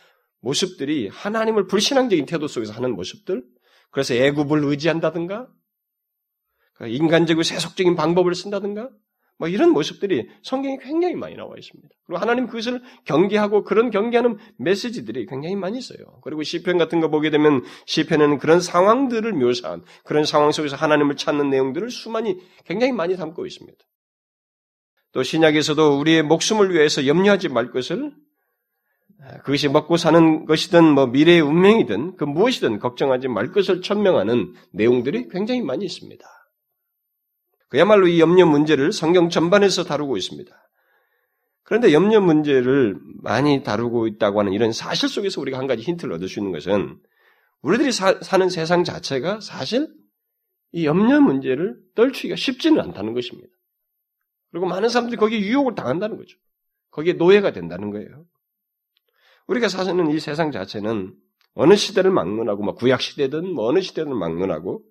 모습들이 0.42 1.08
하나님을 1.12 1.68
불신앙적인 1.68 2.26
태도 2.28 2.48
속에서 2.48 2.74
하는 2.74 2.96
모습들, 2.96 3.44
그래서 3.92 4.14
애굽을 4.14 4.64
의지한다든가, 4.64 5.48
그 6.74 6.88
인간적이고 6.88 7.44
세속적인 7.44 7.96
방법을 7.96 8.34
쓴다든가, 8.36 8.90
뭐 9.40 9.48
이런 9.48 9.72
모습들이 9.72 10.28
성경에 10.44 10.78
굉장히 10.82 11.16
많이 11.16 11.36
나와 11.36 11.56
있습니다. 11.58 11.90
그리고 12.06 12.22
하나님 12.22 12.46
그것을 12.46 12.82
경계하고 13.06 13.64
그런 13.64 13.90
경계하는 13.90 14.38
메시지들이 14.58 15.28
굉장히 15.28 15.56
많이 15.56 15.78
있어요. 15.78 16.20
그리고 16.24 16.44
시편 16.44 16.78
같은 16.78 17.00
거 17.00 17.10
보게 17.10 17.30
되면 17.30 17.64
시편에는 17.86 18.38
그런 18.38 18.60
상황들을 18.60 19.32
묘사한 19.32 19.84
그런 20.04 20.26
상황 20.26 20.52
속에서 20.52 20.76
하나님을 20.76 21.16
찾는 21.16 21.50
내용들을 21.50 21.90
수많이 21.90 22.36
굉장히 22.66 22.92
많이 22.92 23.16
담고 23.16 23.46
있습니다. 23.46 23.78
또 25.14 25.24
신약에서도 25.24 26.00
우리의 26.00 26.22
목숨을 26.24 26.74
위해서 26.74 27.08
염려하지 27.08 27.48
말 27.48 27.72
것을 27.72 28.12
그것이 29.46 29.70
먹고 29.70 29.96
사는 29.96 30.46
것이든 30.46 30.84
뭐 30.84 31.08
미래의 31.08 31.40
운명이든 31.40 32.18
그 32.18 32.26
무엇이든 32.26 32.80
걱정하지 32.80 33.30
말 33.30 33.54
것을 33.54 33.82
천명하는 33.82 34.54
내용들이 34.74 35.30
굉장히 35.30 35.62
많이 35.62 35.86
있습니다. 35.86 36.26
그야말로 37.70 38.08
이 38.08 38.20
염려 38.20 38.46
문제를 38.46 38.92
성경 38.92 39.30
전반에서 39.30 39.84
다루고 39.84 40.18
있습니다. 40.18 40.52
그런데 41.64 41.94
염려 41.94 42.20
문제를 42.20 43.00
많이 43.22 43.62
다루고 43.62 44.08
있다고 44.08 44.40
하는 44.40 44.54
이런 44.54 44.72
사실 44.72 45.08
속에서 45.08 45.40
우리가 45.40 45.60
한 45.60 45.68
가지 45.68 45.84
힌트를 45.84 46.16
얻을 46.16 46.28
수 46.28 46.40
있는 46.40 46.52
것은 46.52 47.00
우리들이 47.62 47.92
사, 47.92 48.38
는 48.38 48.50
세상 48.50 48.84
자체가 48.84 49.40
사실 49.42 49.88
이 50.72 50.86
염려 50.86 51.22
문제를 51.22 51.78
떨치기가 51.96 52.36
쉽지는 52.36 52.82
않다는 52.82 53.14
것입니다. 53.14 53.50
그리고 54.50 54.66
많은 54.66 54.90
사람들이 54.90 55.18
거기에 55.18 55.40
유혹을 55.42 55.76
당한다는 55.76 56.18
거죠. 56.18 56.38
거기에 56.90 57.14
노예가 57.14 57.52
된다는 57.52 57.92
거예요. 57.92 58.26
우리가 59.46 59.68
사는 59.68 60.10
이 60.10 60.20
세상 60.20 60.52
자체는 60.52 61.14
어느 61.54 61.76
시대를 61.76 62.10
막론하고, 62.12 62.64
뭐 62.64 62.74
구약 62.74 63.02
시대든 63.02 63.54
뭐 63.54 63.68
어느 63.68 63.82
시대든 63.82 64.16
막론하고 64.16 64.84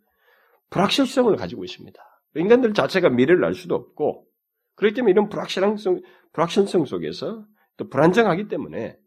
불확실성을 0.71 1.35
가지고 1.37 1.65
있습니다. 1.65 2.01
인간들 2.37 2.75
자체가 2.75 3.09
미래를 3.11 3.45
알 3.45 3.55
수도 3.55 3.75
없고 3.75 4.27
그렇기 4.77 4.95
때문에 4.95 5.13
이런 5.13 5.29
불확실성, 5.29 6.03
불확실성 6.33 6.85
속에서 6.85 7.47
또 7.77 7.89
불안정하기 7.89 8.49
때문에 8.49 8.99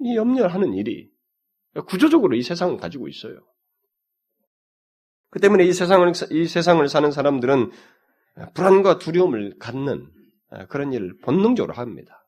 이 0.00 0.16
염려하는 0.16 0.74
일이 0.74 1.10
구조적으로 1.86 2.34
이 2.34 2.42
세상을 2.42 2.76
가지고 2.78 3.08
있어요. 3.08 3.38
그 5.30 5.40
때문에 5.40 5.64
이 5.64 5.72
세상을, 5.72 6.12
이 6.32 6.46
세상을 6.46 6.88
사는 6.88 7.10
사람들은 7.10 7.70
불안과 8.54 8.98
두려움을 8.98 9.58
갖는 9.58 10.10
그런 10.68 10.92
일을 10.92 11.18
본능적으로 11.20 11.74
합니다. 11.74 12.26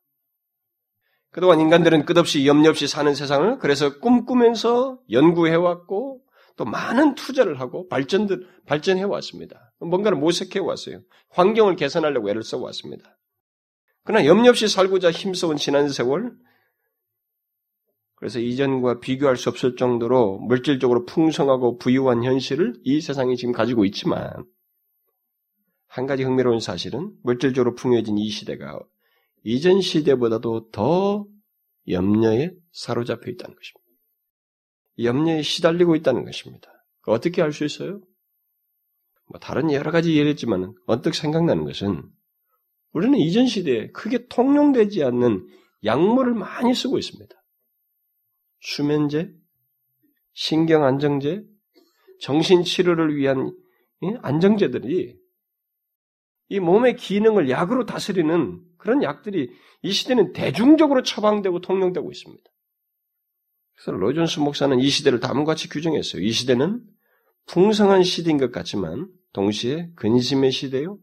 그동안 1.30 1.60
인간들은 1.60 2.04
끝없이 2.04 2.46
염려 2.46 2.70
없이 2.70 2.86
사는 2.86 3.14
세상을 3.14 3.58
그래서 3.58 3.98
꿈꾸면서 3.98 5.00
연구해왔고 5.10 6.22
또 6.56 6.64
많은 6.64 7.14
투자를 7.14 7.60
하고 7.60 7.88
발전들, 7.88 8.46
발전해 8.66 9.02
왔습니다. 9.02 9.72
뭔가를 9.80 10.18
모색해 10.18 10.58
왔어요. 10.58 11.00
환경을 11.30 11.76
개선하려고 11.76 12.30
애를 12.30 12.42
써 12.42 12.58
왔습니다. 12.58 13.18
그러나 14.04 14.26
염려 14.26 14.50
없이 14.50 14.68
살고자 14.68 15.10
힘써온 15.10 15.56
지난 15.56 15.88
세월, 15.88 16.32
그래서 18.16 18.38
이전과 18.38 19.00
비교할 19.00 19.36
수 19.36 19.48
없을 19.48 19.74
정도로 19.76 20.38
물질적으로 20.38 21.04
풍성하고 21.06 21.78
부유한 21.78 22.22
현실을 22.22 22.74
이 22.84 23.00
세상이 23.00 23.36
지금 23.36 23.52
가지고 23.52 23.84
있지만, 23.84 24.44
한 25.88 26.06
가지 26.06 26.22
흥미로운 26.22 26.60
사실은 26.60 27.12
물질적으로 27.22 27.74
풍요해진 27.74 28.18
이 28.18 28.30
시대가 28.30 28.78
이전 29.44 29.80
시대보다도 29.80 30.70
더 30.70 31.26
염려에 31.88 32.52
사로잡혀 32.70 33.30
있다는 33.30 33.56
것입니다. 33.56 33.81
염려에 34.98 35.42
시달리고 35.42 35.96
있다는 35.96 36.24
것입니다. 36.24 36.68
어떻게 37.06 37.42
알 37.42 37.52
수 37.52 37.64
있어요? 37.64 38.00
뭐 39.28 39.40
다른 39.40 39.72
여러 39.72 39.90
가지 39.90 40.16
예를 40.16 40.30
했지만 40.32 40.74
언뜻 40.86 41.14
생각나는 41.14 41.64
것은 41.64 42.02
우리는 42.92 43.18
이전 43.18 43.46
시대에 43.46 43.90
크게 43.92 44.26
통용되지 44.28 45.02
않는 45.04 45.46
약물을 45.84 46.34
많이 46.34 46.74
쓰고 46.74 46.98
있습니다. 46.98 47.34
수면제, 48.60 49.32
신경 50.34 50.84
안정제, 50.84 51.42
정신 52.20 52.62
치료를 52.62 53.16
위한 53.16 53.56
안정제들이 54.22 55.16
이 56.48 56.60
몸의 56.60 56.96
기능을 56.96 57.48
약으로 57.48 57.86
다스리는 57.86 58.62
그런 58.76 59.02
약들이 59.02 59.50
이 59.82 59.90
시대는 59.90 60.32
대중적으로 60.32 61.02
처방되고 61.02 61.60
통용되고 61.60 62.10
있습니다. 62.10 62.51
그래서 63.82 63.98
로이존스 63.98 64.38
목사는 64.38 64.78
이 64.78 64.88
시대를 64.88 65.18
다음과 65.18 65.44
같이 65.44 65.68
규정했어요. 65.68 66.22
이 66.22 66.30
시대는 66.30 66.84
풍성한 67.46 68.04
시대인 68.04 68.38
것 68.38 68.52
같지만 68.52 69.08
동시에 69.32 69.90
근심의 69.96 70.52
시대요, 70.52 70.98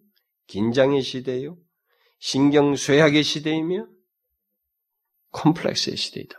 긴장의 0.47 1.01
시대요, 1.01 1.57
신경 2.19 2.77
쇠약의 2.77 3.23
시대이며 3.23 3.85
콤플렉스의 5.31 5.97
시대이다. 5.97 6.37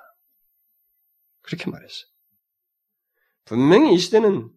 그렇게 1.42 1.70
말했어요. 1.70 2.10
분명히 3.44 3.94
이 3.94 3.98
시대는 3.98 4.50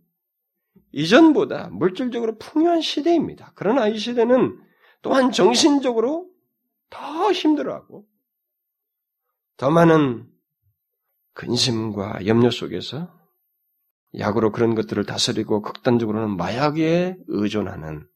이전보다 0.93 1.69
물질적으로 1.69 2.37
풍요한 2.37 2.79
시대입니다. 2.79 3.51
그러나 3.55 3.89
이 3.89 3.97
시대는 3.97 4.57
또한 5.01 5.33
정신적으로 5.33 6.29
더 6.89 7.31
힘들어하고 7.33 8.07
더 9.57 9.69
많은 9.69 10.32
근심과 11.33 12.25
염려 12.27 12.49
속에서 12.49 13.13
약으로 14.17 14.51
그런 14.51 14.75
것들을 14.75 15.05
다스리고 15.05 15.61
극단적으로는 15.61 16.37
마약에 16.37 17.15
의존하는 17.27 18.07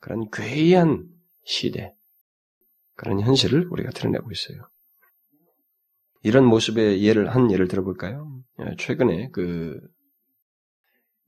그런 0.00 0.30
괴이한 0.30 1.08
시대, 1.44 1.94
그런 2.94 3.20
현실을 3.20 3.68
우리가 3.70 3.90
드러내고 3.90 4.30
있어요. 4.30 4.68
이런 6.22 6.44
모습의 6.44 7.02
예를 7.02 7.34
한 7.34 7.50
예를 7.50 7.68
들어볼까요? 7.68 8.42
예, 8.60 8.76
최근에 8.78 9.30
그 9.30 9.80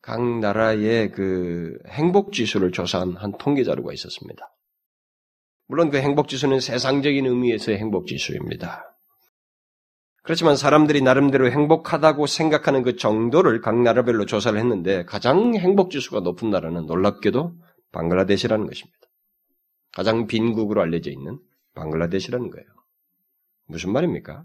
각 0.05 0.23
나라의 0.23 1.13
그 1.13 1.79
행복 1.89 2.35
지수를 2.35 2.73
조사한 2.73 3.17
한 3.17 3.39
통계 3.39 3.65
자료가 3.65 3.91
있었습니다. 3.95 4.55
물론 5.67 5.89
그 5.89 5.97
행복 5.97 6.29
지수는 6.29 6.61
세상적인 6.61 7.25
의미에서의 7.25 7.79
행복 7.79 8.07
지수입니다. 8.07 8.94
그렇지만 10.25 10.57
사람들이 10.57 11.03
나름대로 11.03 11.51
행복하다고 11.51 12.27
생각하는 12.27 12.83
그 12.83 12.97
정도를 12.97 13.61
각 13.61 13.79
나라별로 13.79 14.25
조사를 14.25 14.59
했는데 14.59 15.05
가장 15.05 15.55
행복 15.55 15.91
지수가 15.91 16.21
높은 16.21 16.49
나라는 16.49 16.87
놀랍게도 16.87 17.55
방글라데시라는 17.93 18.67
것입니다. 18.67 18.99
가장 19.93 20.27
빈국으로 20.27 20.81
알려져 20.81 21.11
있는 21.11 21.39
방글라데시라는 21.75 22.51
거예요. 22.51 22.67
무슨 23.67 23.93
말입니까? 23.93 24.45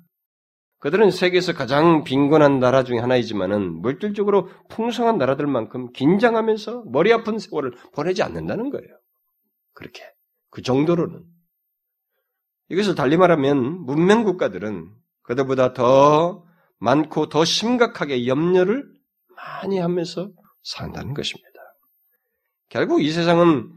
그들은 0.80 1.12
세계에서 1.12 1.54
가장 1.54 2.04
빈곤한 2.04 2.60
나라 2.60 2.84
중에 2.84 3.00
하나이지만은 3.00 3.82
물질적으로 3.82 4.50
풍성한 4.68 5.18
나라들만큼 5.18 5.94
긴장하면서 5.94 6.86
머리 6.88 7.14
아픈 7.14 7.40
세월을 7.40 7.72
보내지 7.94 8.22
않는다는 8.22 8.70
거예요. 8.70 9.00
그렇게. 9.74 10.04
그 10.50 10.62
정도로는. 10.62 11.24
이것을 12.68 12.96
달리 12.96 13.16
말하면 13.16 13.86
문명 13.86 14.26
국가들은 14.26 14.99
그들보다 15.30 15.74
더 15.74 16.44
많고 16.80 17.30
더 17.30 17.46
심각하게 17.46 18.26
염려를 18.26 18.92
많이 19.36 19.78
하면서 19.78 20.32
산다는 20.64 21.14
것입니다. 21.14 21.50
결국 22.68 23.04
이 23.04 23.12
세상은 23.12 23.72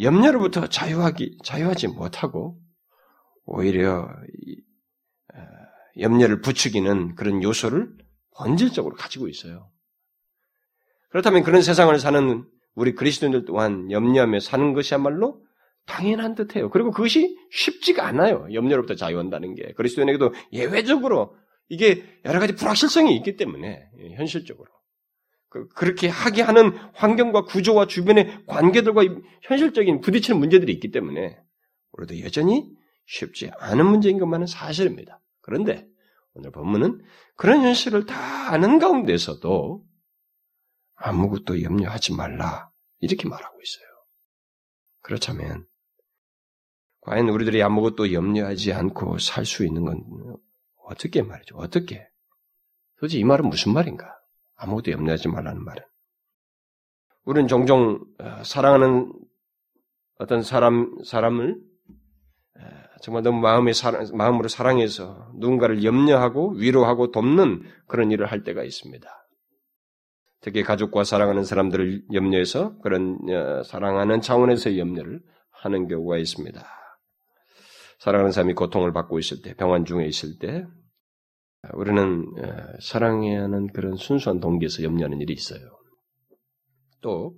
염려로부터 0.00 0.66
자유하기, 0.66 1.38
자유하지 1.44 1.88
못하고 1.88 2.60
오히려 3.44 4.08
염려를 6.00 6.40
부추기는 6.40 7.14
그런 7.14 7.42
요소를 7.44 7.96
본질적으로 8.36 8.96
가지고 8.96 9.28
있어요. 9.28 9.70
그렇다면 11.10 11.44
그런 11.44 11.62
세상을 11.62 11.96
사는 12.00 12.44
우리 12.74 12.96
그리스도인들 12.96 13.44
또한 13.44 13.92
염려하며 13.92 14.40
사는 14.40 14.72
것이야말로 14.74 15.45
당연한 15.86 16.34
듯해요. 16.34 16.70
그리고 16.70 16.90
그것이 16.90 17.38
쉽지가 17.50 18.04
않아요. 18.06 18.46
염려로부터 18.52 18.94
자유한다는 18.94 19.54
게 19.54 19.72
그리스도인에게도 19.74 20.34
예외적으로 20.52 21.36
이게 21.68 22.04
여러 22.24 22.38
가지 22.38 22.54
불확실성이 22.54 23.16
있기 23.16 23.36
때문에 23.36 23.88
현실적으로 24.16 24.68
그, 25.48 25.68
그렇게 25.68 26.08
하게 26.08 26.42
하는 26.42 26.76
환경과 26.94 27.44
구조와 27.44 27.86
주변의 27.86 28.46
관계들과 28.46 29.02
현실적인 29.42 30.00
부딪히는 30.00 30.38
문제들이 30.38 30.72
있기 30.74 30.90
때문에 30.90 31.38
우리도 31.92 32.20
여전히 32.20 32.68
쉽지 33.06 33.50
않은 33.58 33.86
문제인 33.86 34.18
것만은 34.18 34.46
사실입니다. 34.46 35.20
그런데 35.40 35.86
오늘 36.34 36.50
본문은 36.50 37.00
그런 37.36 37.62
현실을 37.62 38.06
다 38.06 38.52
아는 38.52 38.78
가운데서도 38.78 39.84
아무것도 40.96 41.62
염려하지 41.62 42.14
말라 42.14 42.70
이렇게 43.00 43.28
말하고 43.28 43.60
있어요. 43.62 43.86
그렇다면 45.02 45.66
과연 47.06 47.28
우리들이 47.28 47.62
아무것도 47.62 48.12
염려하지 48.12 48.72
않고 48.72 49.18
살 49.18 49.44
수 49.44 49.64
있는 49.64 49.84
건 49.84 50.02
어떻게 50.84 51.22
말이죠? 51.22 51.56
어떻게? 51.56 52.08
도대체 52.98 53.18
이 53.18 53.24
말은 53.24 53.48
무슨 53.48 53.72
말인가? 53.72 54.18
아무것도 54.56 54.90
염려하지 54.90 55.28
말라는 55.28 55.64
말은. 55.64 55.82
우리는 57.24 57.46
종종 57.48 58.00
어, 58.18 58.42
사랑하는 58.44 59.12
어떤 60.18 60.42
사람, 60.42 60.98
사람을 61.04 61.60
정말 63.02 63.22
너무 63.22 63.40
마음의 63.40 63.74
사랑, 63.74 64.06
마음으로 64.14 64.48
사랑해서 64.48 65.30
누군가를 65.34 65.84
염려하고 65.84 66.54
위로하고 66.54 67.12
돕는 67.12 67.62
그런 67.86 68.10
일을 68.10 68.26
할 68.26 68.42
때가 68.42 68.64
있습니다. 68.64 69.08
특히 70.40 70.62
가족과 70.62 71.04
사랑하는 71.04 71.44
사람들을 71.44 72.06
염려해서 72.12 72.78
그런 72.78 73.18
어, 73.30 73.62
사랑하는 73.62 74.22
차원에서의 74.22 74.78
염려를 74.80 75.20
하는 75.50 75.86
경우가 75.86 76.18
있습니다. 76.18 76.75
사랑하는 77.98 78.32
사람이 78.32 78.54
고통을 78.54 78.92
받고 78.92 79.18
있을 79.18 79.42
때, 79.42 79.54
병환 79.54 79.84
중에 79.84 80.06
있을 80.06 80.38
때, 80.38 80.66
우리는 81.74 82.26
어, 82.38 82.78
사랑해야 82.80 83.42
하는 83.42 83.66
그런 83.68 83.96
순수한 83.96 84.40
동기에서 84.40 84.82
염려하는 84.82 85.20
일이 85.20 85.32
있어요. 85.32 85.60
또, 87.00 87.36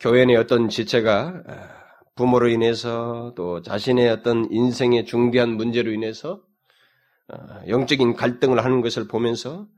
교회 0.00 0.24
내 0.24 0.36
어떤 0.36 0.68
지체가 0.68 1.42
어, 1.46 1.78
부모로 2.16 2.48
인해서 2.48 3.32
또 3.36 3.62
자신의 3.62 4.10
어떤 4.10 4.48
인생의 4.50 5.06
중대한 5.06 5.50
문제로 5.50 5.92
인해서 5.92 6.42
어, 7.28 7.36
영적인 7.68 8.14
갈등을 8.14 8.64
하는 8.64 8.80
것을 8.80 9.06
보면서 9.06 9.68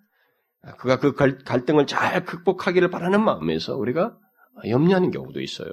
그가 0.79 0.99
그 0.99 1.15
갈등을 1.15 1.87
잘 1.87 2.25
극복하기를 2.25 2.91
바라는 2.91 3.23
마음에서 3.23 3.77
우리가 3.77 4.19
염려하는 4.69 5.11
경우도 5.11 5.41
있어요. 5.41 5.71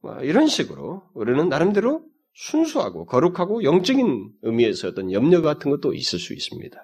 뭐 0.00 0.20
이런 0.20 0.46
식으로 0.46 1.04
우리는 1.14 1.48
나름대로 1.48 2.04
순수하고 2.38 3.04
거룩하고 3.06 3.64
영적인 3.64 4.30
의미에서 4.42 4.88
어떤 4.88 5.12
염려 5.12 5.42
같은 5.42 5.70
것도 5.72 5.92
있을 5.92 6.20
수 6.20 6.32
있습니다. 6.32 6.80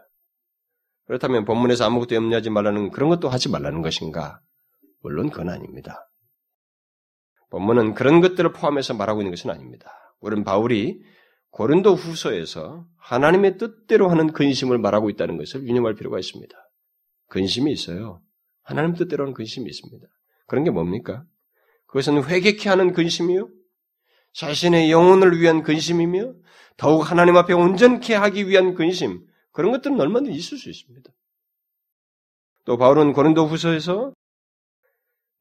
그렇다면 1.06 1.44
본문에서 1.44 1.84
아무것도 1.84 2.14
염려하지 2.16 2.50
말라는 2.50 2.90
그런 2.90 3.08
것도 3.08 3.28
하지 3.28 3.48
말라는 3.48 3.80
것인가? 3.80 4.40
물론 5.00 5.30
그건 5.30 5.50
아닙니다. 5.50 6.10
본문은 7.50 7.94
그런 7.94 8.20
것들을 8.20 8.52
포함해서 8.52 8.94
말하고 8.94 9.20
있는 9.20 9.30
것은 9.30 9.50
아닙니다. 9.50 9.92
우리는 10.20 10.42
바울이 10.42 11.00
고린도 11.50 11.94
후서에서 11.94 12.84
하나님의 12.98 13.58
뜻대로 13.58 14.08
하는 14.08 14.32
근심을 14.32 14.78
말하고 14.78 15.08
있다는 15.08 15.36
것을 15.36 15.62
유념할 15.68 15.94
필요가 15.94 16.18
있습니다. 16.18 16.52
근심이 17.28 17.70
있어요. 17.70 18.20
하나님 18.62 18.94
뜻대로 18.94 19.22
하는 19.22 19.34
근심이 19.34 19.70
있습니다. 19.70 20.04
그런 20.48 20.64
게 20.64 20.70
뭡니까? 20.70 21.24
그것은 21.86 22.24
회개케 22.24 22.68
하는 22.68 22.92
근심이요. 22.92 23.48
자신의 24.34 24.90
영혼을 24.90 25.40
위한 25.40 25.62
근심이며 25.62 26.34
더욱 26.76 27.10
하나님 27.10 27.36
앞에 27.36 27.52
온전케 27.52 28.14
하기 28.14 28.48
위한 28.48 28.74
근심 28.74 29.24
그런 29.52 29.72
것들은 29.72 30.00
얼마든지 30.00 30.36
있을 30.36 30.58
수 30.58 30.68
있습니다. 30.68 31.10
또 32.64 32.76
바울은 32.76 33.12
고린도 33.12 33.46
후서에서 33.46 34.12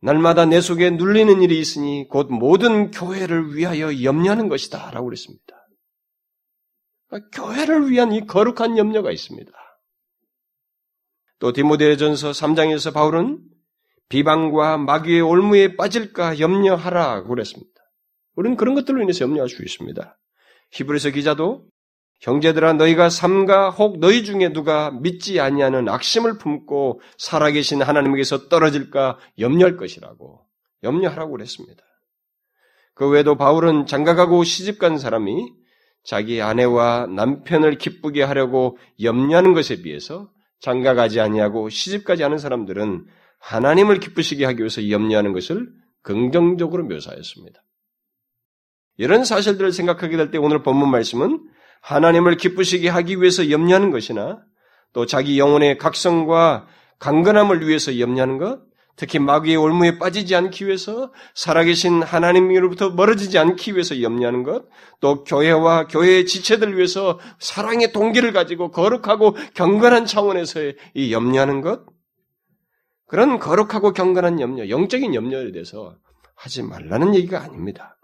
날마다 0.02 0.46
내 0.46 0.62
속에 0.62 0.92
눌리는 0.92 1.42
일이 1.42 1.60
있으니 1.60 2.08
곧 2.10 2.28
모든 2.30 2.92
교회를 2.92 3.56
위하여 3.56 4.04
염려하는 4.04 4.50
것이다 4.50 4.92
라고 4.92 5.06
그랬습니다. 5.06 5.56
그러니까 7.08 7.30
교회를 7.42 7.90
위한 7.90 8.12
이 8.12 8.26
거룩한 8.28 8.78
염려가 8.78 9.12
있습니다. 9.12 9.52
또 11.40 11.52
디모데전서 11.52 12.32
3장에서 12.32 12.94
바울은 12.94 13.42
비방과 14.10 14.78
마귀의 14.78 15.22
올무에 15.22 15.76
빠질까 15.78 16.40
염려하라 16.40 17.24
그랬습니다. 17.24 17.73
우리는 18.36 18.58
그런 18.58 18.76
것들로 18.76 19.02
인해서 19.02 19.26
염려할 19.26 19.50
수 19.50 19.62
있습니다. 19.64 20.18
히브리서 20.72 21.12
기자도 21.12 21.66
형제들아 22.22 22.74
너희가 22.74 23.10
삼가 23.10 23.70
혹 23.70 24.00
너희 24.00 24.24
중에 24.24 24.54
누가 24.54 24.92
믿지 24.92 25.40
아니하는 25.40 25.90
악심을 25.90 26.38
품고 26.38 27.02
살아계신 27.18 27.82
하나님에게서 27.82 28.48
떨어질까 28.48 29.20
염려할 29.40 29.76
것이라고 29.76 30.46
염려하라고 30.84 31.32
그랬습니다. 31.32 31.84
그 32.94 33.10
외에도 33.10 33.36
바울은 33.36 33.86
장가가고 33.88 34.44
시집간 34.44 34.98
사람이 34.98 35.52
자기 36.04 36.42
아내와 36.42 37.08
남편을 37.08 37.78
기쁘게 37.78 38.24
하려고 38.24 38.78
염려하는 39.02 39.54
것에 39.54 39.82
비해서 39.82 40.30
장가가지 40.60 41.20
아니하고 41.20 41.70
시집가지 41.70 42.24
않은 42.24 42.38
사람들은 42.38 43.06
하나님을 43.40 44.00
기쁘시게 44.00 44.46
하기 44.46 44.60
위해서 44.60 44.90
염려하는 44.90 45.34
것을 45.34 45.68
긍정적으로 46.02 46.86
묘사했습니다. 46.86 47.63
이런 48.98 49.26
사실들을 49.26 49.72
생각하게 49.72 50.18
될 50.18 50.32
때 50.32 50.38
오늘 50.38 50.64
본문 50.64 50.90
말씀은 50.90 51.42
하나님을 51.82 52.38
기쁘시게 52.38 52.90
하기 52.90 53.20
위해서 53.22 53.50
염려하는 53.50 53.92
것이나 53.92 54.40
또 54.94 55.06
자기 55.06 55.40
영혼의 55.40 55.78
각성과 55.78 56.68
강건함을 57.00 57.68
위해서 57.68 58.00
염려하는 58.00 58.38
것, 58.38 58.62
특히 58.96 59.18
마귀의 59.18 59.58
올무에 59.58 59.98
빠지지 59.98 60.36
않기 60.36 60.68
위해서 60.68 61.12
살아계신 61.34 62.04
하나님으로부터 62.04 62.92
멀어지지 62.92 63.40
않기 63.40 63.74
위해서 63.74 64.02
염려하는 64.02 64.44
것, 64.44 64.66
또 65.02 65.24
교회와 65.24 65.88
교회의 65.88 66.28
지체들을 66.28 66.78
위해서 66.78 67.20
사랑의 67.40 67.92
동기를 67.92 68.32
가지고 68.32 68.70
거룩하고 68.70 69.36
경건한 69.56 70.06
차원에서의 70.06 70.76
이 70.94 71.12
염려하는 71.12 71.62
것, 71.62 71.86
그런 73.08 73.40
거룩하고 73.40 73.94
경건한 73.94 74.40
염려, 74.40 74.70
영적인 74.70 75.16
염려에 75.16 75.52
대해서 75.52 75.98
하지 76.36 76.62
말라는 76.62 77.16
얘기가 77.16 77.42
아닙니다. 77.42 77.98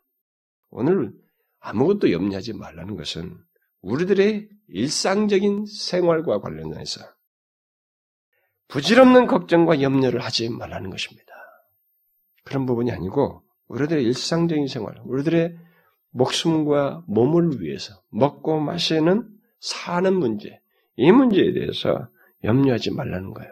오늘 0.70 1.14
아무것도 1.60 2.12
염려하지 2.12 2.54
말라는 2.54 2.96
것은 2.96 3.38
우리들의 3.82 4.50
일상적인 4.68 5.66
생활과 5.66 6.40
관련해서 6.40 7.02
부질없는 8.68 9.26
걱정과 9.28 9.82
염려를 9.82 10.20
하지 10.20 10.50
말라는 10.50 10.90
것입니다. 10.90 11.34
그런 12.44 12.66
부분이 12.66 12.92
아니고 12.92 13.44
우리들의 13.68 14.04
일상적인 14.04 14.68
생활, 14.68 15.00
우리들의 15.06 15.58
목숨과 16.12 17.04
몸을 17.08 17.62
위해서 17.62 18.02
먹고 18.10 18.60
마시는 18.60 19.28
사는 19.60 20.14
문제, 20.14 20.60
이 20.96 21.12
문제에 21.12 21.54
대해서 21.54 22.10
염려하지 22.44 22.92
말라는 22.92 23.34
거예요. 23.34 23.52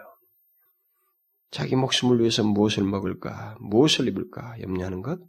자기 1.52 1.76
목숨을 1.76 2.20
위해서 2.20 2.44
무엇을 2.44 2.84
먹을까, 2.84 3.58
무엇을 3.60 4.08
입을까 4.08 4.60
염려하는 4.62 5.02
것. 5.02 5.20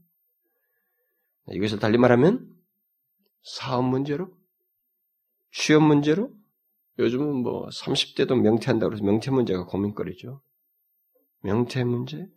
이것을 1.53 1.79
달리 1.79 1.99
말하면 1.99 2.55
사업 3.43 3.85
문제로, 3.85 4.31
취업 5.51 5.83
문제로, 5.83 6.31
요즘은 6.99 7.43
뭐 7.43 7.69
30대도 7.69 8.41
명퇴한다고 8.41 8.93
해서 8.93 9.05
명퇴 9.05 9.31
문제가 9.31 9.65
고민거리죠. 9.65 10.43
명퇴 11.41 11.85
문제, 11.85 12.29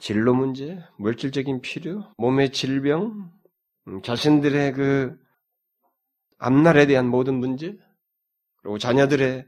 진로 0.00 0.34
문제, 0.34 0.78
물질적인 0.98 1.60
필요, 1.60 2.12
몸의 2.18 2.52
질병, 2.52 3.32
음, 3.88 4.02
자신들의 4.02 4.72
그 4.72 5.18
앞날에 6.38 6.86
대한 6.86 7.08
모든 7.08 7.34
문제, 7.34 7.76
그리고 8.56 8.78
자녀들의 8.78 9.46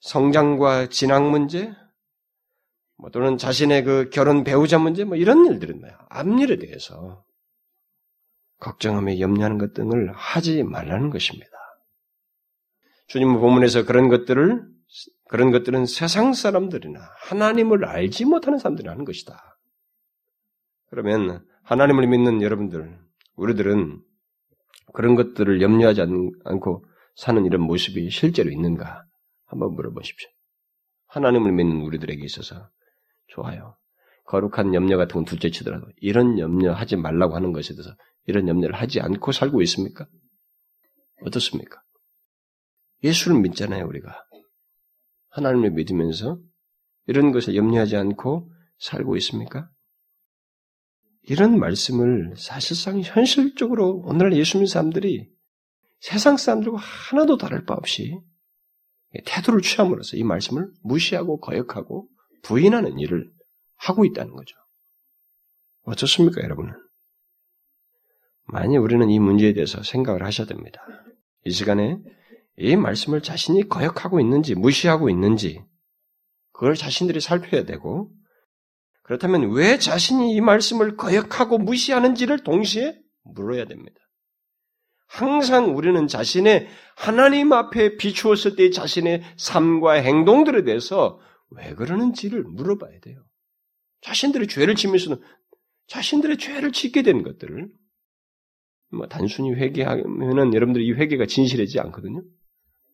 성장과 0.00 0.88
진학 0.88 1.28
문제, 1.30 1.74
뭐 3.00 3.10
또는 3.10 3.38
자신의 3.38 3.84
그 3.84 4.10
결혼 4.10 4.44
배우자 4.44 4.78
문제, 4.78 5.04
뭐 5.04 5.16
이런 5.16 5.46
일들은 5.46 5.82
앞일에 6.10 6.56
대해서 6.56 7.24
걱정하며 8.58 9.20
염려하는 9.20 9.58
것 9.58 9.72
등을 9.72 10.12
하지 10.12 10.62
말라는 10.62 11.10
것입니다. 11.10 11.50
주님 13.08 13.40
본문에서 13.40 13.86
그런 13.86 14.08
것들을 14.08 14.68
그런 15.28 15.50
것들은 15.50 15.86
세상 15.86 16.34
사람들이나 16.34 17.00
하나님을 17.28 17.84
알지 17.84 18.24
못하는 18.26 18.58
사람들이 18.58 18.88
하는 18.88 19.04
것이다. 19.04 19.58
그러면 20.90 21.44
하나님을 21.62 22.06
믿는 22.06 22.42
여러분들, 22.42 22.98
우리들은 23.36 24.02
그런 24.92 25.14
것들을 25.14 25.62
염려하지 25.62 26.02
않고 26.44 26.84
사는 27.14 27.44
이런 27.46 27.62
모습이 27.62 28.10
실제로 28.10 28.50
있는가? 28.50 29.04
한번 29.46 29.74
물어보십시오. 29.74 30.28
하나님을 31.06 31.52
믿는 31.52 31.82
우리들에게 31.82 32.22
있어서 32.24 32.68
좋아요. 33.30 33.76
거룩한 34.26 34.74
염려 34.74 34.96
같은 34.96 35.14
건 35.14 35.24
둘째 35.24 35.50
치더라도 35.50 35.86
이런 35.96 36.38
염려 36.38 36.72
하지 36.72 36.96
말라고 36.96 37.34
하는 37.34 37.52
것에 37.52 37.74
대해서 37.74 37.94
이런 38.26 38.46
염려를 38.48 38.76
하지 38.76 39.00
않고 39.00 39.32
살고 39.32 39.62
있습니까? 39.62 40.06
어떻습니까? 41.26 41.82
예수를 43.02 43.40
믿잖아요, 43.40 43.86
우리가. 43.86 44.24
하나님을 45.30 45.70
믿으면서 45.72 46.38
이런 47.06 47.32
것을 47.32 47.56
염려하지 47.56 47.96
않고 47.96 48.50
살고 48.78 49.16
있습니까? 49.16 49.68
이런 51.22 51.58
말씀을 51.58 52.34
사실상 52.36 53.00
현실적으로 53.00 54.02
오늘날 54.04 54.36
예수 54.36 54.56
믿는 54.56 54.66
사람들이 54.66 55.28
세상 56.00 56.36
사람들과 56.36 56.78
하나도 56.78 57.36
다를 57.36 57.64
바 57.64 57.74
없이 57.74 58.18
태도를 59.26 59.60
취함으로써 59.60 60.16
이 60.16 60.22
말씀을 60.22 60.70
무시하고 60.82 61.40
거역하고 61.40 62.08
부인하는 62.42 62.98
일을 62.98 63.30
하고 63.76 64.04
있다는 64.04 64.34
거죠. 64.34 64.56
어떻습니까, 65.82 66.42
여러분은? 66.42 66.72
만약 68.44 68.82
우리는 68.82 69.08
이 69.10 69.18
문제에 69.18 69.52
대해서 69.52 69.82
생각을 69.82 70.24
하셔야 70.24 70.46
됩니다. 70.46 70.80
이 71.44 71.50
시간에 71.50 71.98
이 72.58 72.76
말씀을 72.76 73.22
자신이 73.22 73.68
거역하고 73.68 74.20
있는지 74.20 74.54
무시하고 74.54 75.08
있는지 75.08 75.62
그걸 76.52 76.74
자신들이 76.74 77.20
살펴야 77.20 77.64
되고 77.64 78.10
그렇다면 79.02 79.52
왜 79.52 79.78
자신이 79.78 80.34
이 80.34 80.40
말씀을 80.40 80.96
거역하고 80.96 81.58
무시하는지를 81.58 82.44
동시에 82.44 82.98
물어야 83.24 83.64
됩니다. 83.64 83.98
항상 85.06 85.76
우리는 85.76 86.06
자신의 86.06 86.68
하나님 86.94 87.52
앞에 87.52 87.96
비추었을 87.96 88.54
때 88.54 88.70
자신의 88.70 89.22
삶과 89.36 89.94
행동들에 89.94 90.62
대해서 90.62 91.18
왜 91.50 91.74
그러는지를 91.74 92.44
물어봐야 92.44 93.00
돼요. 93.00 93.24
자신들의 94.02 94.48
죄를 94.48 94.74
지면서는 94.74 95.20
자신들의 95.88 96.38
죄를 96.38 96.72
짓게 96.72 97.02
된 97.02 97.22
것들을 97.22 97.68
뭐 98.92 99.06
단순히 99.08 99.52
회개하면은 99.54 100.54
여러분들이 100.54 100.86
이 100.86 100.92
회개가 100.92 101.26
진실하지 101.26 101.80
않거든요. 101.80 102.22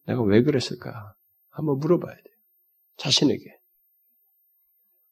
내가 0.07 0.23
왜 0.23 0.43
그랬을까? 0.43 1.15
한번 1.51 1.79
물어봐야 1.79 2.15
돼요. 2.15 2.35
자신에게. 2.97 3.59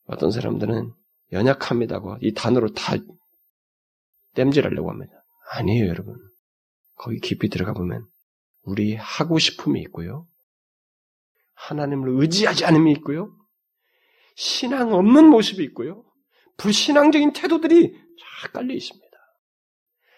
어떤 0.06 0.30
사람들은 0.30 0.92
연약합니다고 1.32 2.18
이 2.20 2.32
단어로 2.32 2.72
다 2.72 2.96
땜질하려고 4.34 4.90
합니다. 4.90 5.12
아니에요, 5.52 5.86
여러분. 5.86 6.16
거기 6.96 7.18
깊이 7.18 7.48
들어가 7.48 7.72
보면 7.72 8.06
우리 8.62 8.94
하고 8.94 9.38
싶음이 9.38 9.80
있고요. 9.82 10.26
하나님을 11.54 12.20
의지하지 12.20 12.64
않음이 12.64 12.92
있고요. 12.92 13.34
신앙 14.36 14.92
없는 14.92 15.28
모습이 15.28 15.62
있고요. 15.64 16.04
불신앙적인 16.56 17.32
태도들이 17.32 17.92
쫙 17.92 18.52
깔려 18.52 18.74
있습니다. 18.74 19.04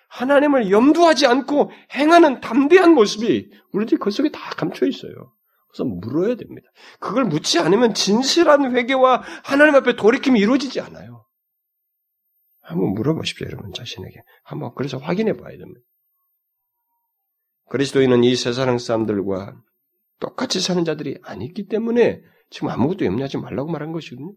하나님을 0.09 0.71
염두하지 0.71 1.27
않고 1.27 1.71
행하는 1.93 2.41
담대한 2.41 2.95
모습이 2.95 3.51
우리들이 3.73 3.99
그 3.99 4.11
속에 4.11 4.31
다 4.31 4.51
감춰 4.51 4.87
있어요. 4.87 5.13
그래서 5.69 5.85
물어야 5.85 6.37
됩니다. 6.37 6.69
그걸 7.01 7.25
묻지 7.25 7.59
않으면 7.59 7.93
진실한 7.93 8.75
회개와 8.75 9.23
하나님 9.45 9.75
앞에 9.75 9.97
돌이킴이 9.97 10.41
이루어지지 10.41 10.81
않아요. 10.81 11.27
한번 12.63 12.95
물어보십시오, 12.95 13.47
여러분 13.47 13.73
자신에게. 13.73 14.17
한번 14.43 14.73
그래서 14.75 14.97
확인해 14.97 15.35
봐야 15.35 15.57
됩니다. 15.57 15.81
그리스도인은 17.69 18.25
이 18.25 18.35
세상 18.37 18.79
사람들과 18.79 19.61
똑같이 20.21 20.61
사는 20.61 20.85
자들이 20.85 21.19
아니기 21.23 21.67
때문에 21.69 22.23
지금 22.51 22.69
아무것도 22.69 23.05
염려하지 23.05 23.39
말라고 23.39 23.71
말한 23.71 23.93
것이거든요. 23.93 24.33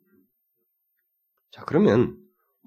자, 1.52 1.63
그러면 1.65 2.18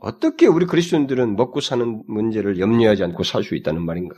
어떻게 0.01 0.47
우리 0.47 0.67
그리스도인들은 0.67 1.37
먹고 1.37 1.61
사는 1.61 2.03
문제를 2.07 2.59
염려하지 2.59 3.05
않고 3.05 3.23
살 3.23 3.45
수 3.45 3.55
있다는 3.55 3.85
말인가? 3.85 4.17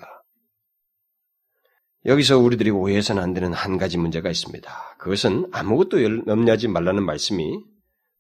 여기서 2.07 2.39
우리들이 2.39 2.71
오해해서는 2.71 3.23
안 3.23 3.33
되는 3.33 3.53
한 3.53 3.79
가지 3.79 3.97
문제가 3.97 4.31
있습니다. 4.31 4.97
그것은 4.99 5.49
아무것도 5.53 6.03
염려하지 6.27 6.69
말라는 6.69 7.03
말씀이 7.05 7.59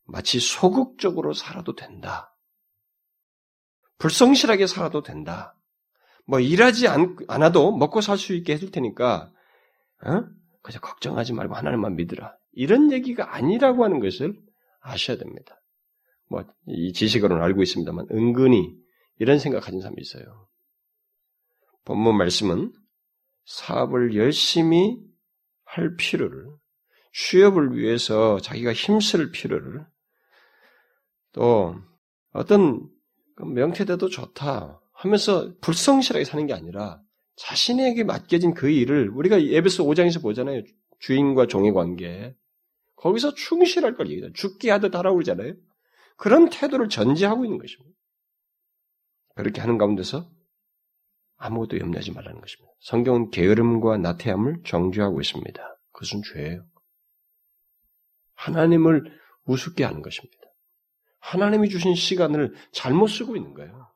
마치 0.06 0.40
소극적으로 0.40 1.34
살아도 1.34 1.74
된다. 1.74 2.34
불성실하게 3.98 4.66
살아도 4.66 5.02
된다. 5.02 5.54
뭐 6.26 6.40
일하지 6.40 6.88
않, 6.88 7.16
아도 7.28 7.76
먹고 7.76 8.00
살 8.00 8.16
수 8.18 8.34
있게 8.34 8.54
해줄 8.54 8.70
테니까 8.70 9.30
어? 10.06 10.24
그저 10.64 10.80
걱정하지 10.80 11.34
말고 11.34 11.54
하나님만 11.54 11.94
믿으라. 11.94 12.36
이런 12.52 12.90
얘기가 12.90 13.36
아니라고 13.36 13.84
하는 13.84 14.00
것을 14.00 14.34
아셔야 14.80 15.18
됩니다. 15.18 15.60
뭐, 16.28 16.42
이 16.66 16.92
지식으로는 16.94 17.42
알고 17.42 17.62
있습니다만, 17.62 18.06
은근히 18.10 18.74
이런 19.18 19.38
생각 19.38 19.60
가진 19.60 19.80
사람이 19.80 20.00
있어요. 20.00 20.48
본문 21.84 22.16
말씀은 22.16 22.72
사업을 23.44 24.16
열심히 24.16 24.98
할 25.64 25.96
필요를, 25.96 26.46
취업을 27.12 27.76
위해서 27.76 28.40
자기가 28.40 28.72
힘쓸 28.72 29.30
필요를, 29.32 29.84
또 31.32 31.76
어떤 32.32 32.88
명태대도 33.36 34.08
좋다 34.08 34.80
하면서 34.92 35.52
불성실하게 35.60 36.24
사는 36.24 36.46
게 36.46 36.54
아니라 36.54 37.03
자신에게 37.36 38.04
맡겨진 38.04 38.54
그 38.54 38.68
일을 38.70 39.10
우리가 39.10 39.36
에베소 39.38 39.84
5장에서 39.84 40.22
보잖아요. 40.22 40.62
주인과 41.00 41.46
종의 41.46 41.72
관계. 41.72 42.34
거기서 42.96 43.34
충실할 43.34 43.96
걸 43.96 44.08
얘기해요. 44.10 44.32
죽게 44.32 44.70
하듯 44.70 44.94
하라고 44.94 45.16
그러잖아요. 45.16 45.54
그런 46.16 46.48
태도를 46.48 46.88
전제하고 46.88 47.44
있는 47.44 47.58
것입니다. 47.58 47.98
그렇게 49.34 49.60
하는 49.60 49.78
가운데서 49.78 50.30
아무것도 51.36 51.78
염려하지 51.78 52.12
말라는 52.12 52.40
것입니다. 52.40 52.72
성경은 52.80 53.30
게으름과 53.30 53.98
나태함을 53.98 54.62
정죄하고 54.64 55.20
있습니다. 55.20 55.78
그것은 55.92 56.22
죄예요. 56.32 56.64
하나님을 58.34 59.04
우습게 59.44 59.84
하는 59.84 60.02
것입니다. 60.02 60.38
하나님이 61.18 61.68
주신 61.68 61.94
시간을 61.94 62.54
잘못 62.72 63.08
쓰고 63.08 63.36
있는 63.36 63.54
거예요. 63.54 63.93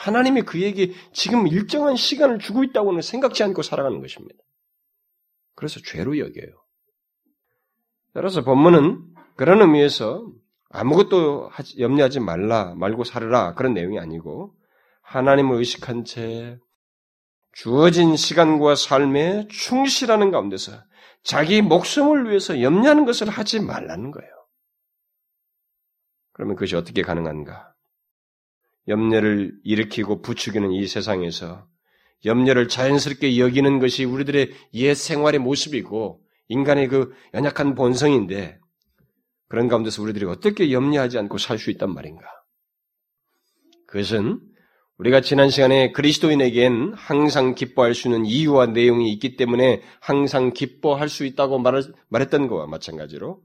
하나님이 0.00 0.42
그에게 0.42 0.94
지금 1.12 1.46
일정한 1.46 1.94
시간을 1.94 2.38
주고 2.38 2.64
있다고는 2.64 3.02
생각지 3.02 3.42
않고 3.42 3.60
살아가는 3.60 4.00
것입니다. 4.00 4.42
그래서 5.54 5.78
죄로 5.84 6.18
여겨요. 6.18 6.64
따라서 8.14 8.42
본문은 8.42 9.04
그런 9.36 9.60
의미에서 9.60 10.26
아무것도 10.70 11.50
염려하지 11.78 12.20
말라, 12.20 12.74
말고 12.76 13.04
살으라 13.04 13.54
그런 13.54 13.74
내용이 13.74 13.98
아니고 13.98 14.54
하나님을 15.02 15.58
의식한 15.58 16.06
채 16.06 16.58
주어진 17.52 18.16
시간과 18.16 18.76
삶에 18.76 19.48
충실하는 19.50 20.30
가운데서 20.30 20.72
자기 21.22 21.60
목숨을 21.60 22.30
위해서 22.30 22.62
염려하는 22.62 23.04
것을 23.04 23.28
하지 23.28 23.60
말라는 23.60 24.12
거예요. 24.12 24.30
그러면 26.32 26.56
그것이 26.56 26.74
어떻게 26.74 27.02
가능한가? 27.02 27.69
염려를 28.88 29.52
일으키고 29.64 30.22
부추기는 30.22 30.72
이 30.72 30.86
세상에서 30.86 31.66
염려를 32.24 32.68
자연스럽게 32.68 33.38
여기는 33.38 33.78
것이 33.78 34.04
우리들의 34.04 34.50
옛 34.74 34.94
생활의 34.94 35.40
모습이고 35.40 36.20
인간의 36.48 36.88
그 36.88 37.12
연약한 37.34 37.74
본성인데 37.74 38.58
그런 39.48 39.68
가운데서 39.68 40.02
우리들이 40.02 40.26
어떻게 40.26 40.70
염려하지 40.72 41.18
않고 41.18 41.38
살 41.38 41.58
수 41.58 41.70
있단 41.70 41.92
말인가? 41.92 42.24
그것은 43.86 44.40
우리가 44.98 45.22
지난 45.22 45.48
시간에 45.48 45.92
그리스도인에겐 45.92 46.92
항상 46.94 47.54
기뻐할 47.54 47.94
수 47.94 48.08
있는 48.08 48.26
이유와 48.26 48.66
내용이 48.66 49.10
있기 49.14 49.36
때문에 49.36 49.82
항상 50.00 50.52
기뻐할 50.52 51.08
수 51.08 51.24
있다고 51.24 51.58
말했던 51.58 52.48
것과 52.48 52.66
마찬가지로 52.66 53.40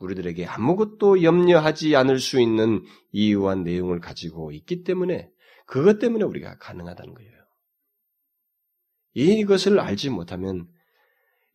우리들에게 0.00 0.46
아무것도 0.46 1.22
염려하지 1.22 1.94
않을 1.94 2.18
수 2.18 2.40
있는 2.40 2.84
이유와 3.12 3.56
내용을 3.56 4.00
가지고 4.00 4.50
있기 4.52 4.82
때문에 4.82 5.30
그것 5.66 5.98
때문에 5.98 6.24
우리가 6.24 6.58
가능하다는 6.58 7.14
거예요. 7.14 7.30
이것을 9.14 9.78
알지 9.78 10.10
못하면 10.10 10.68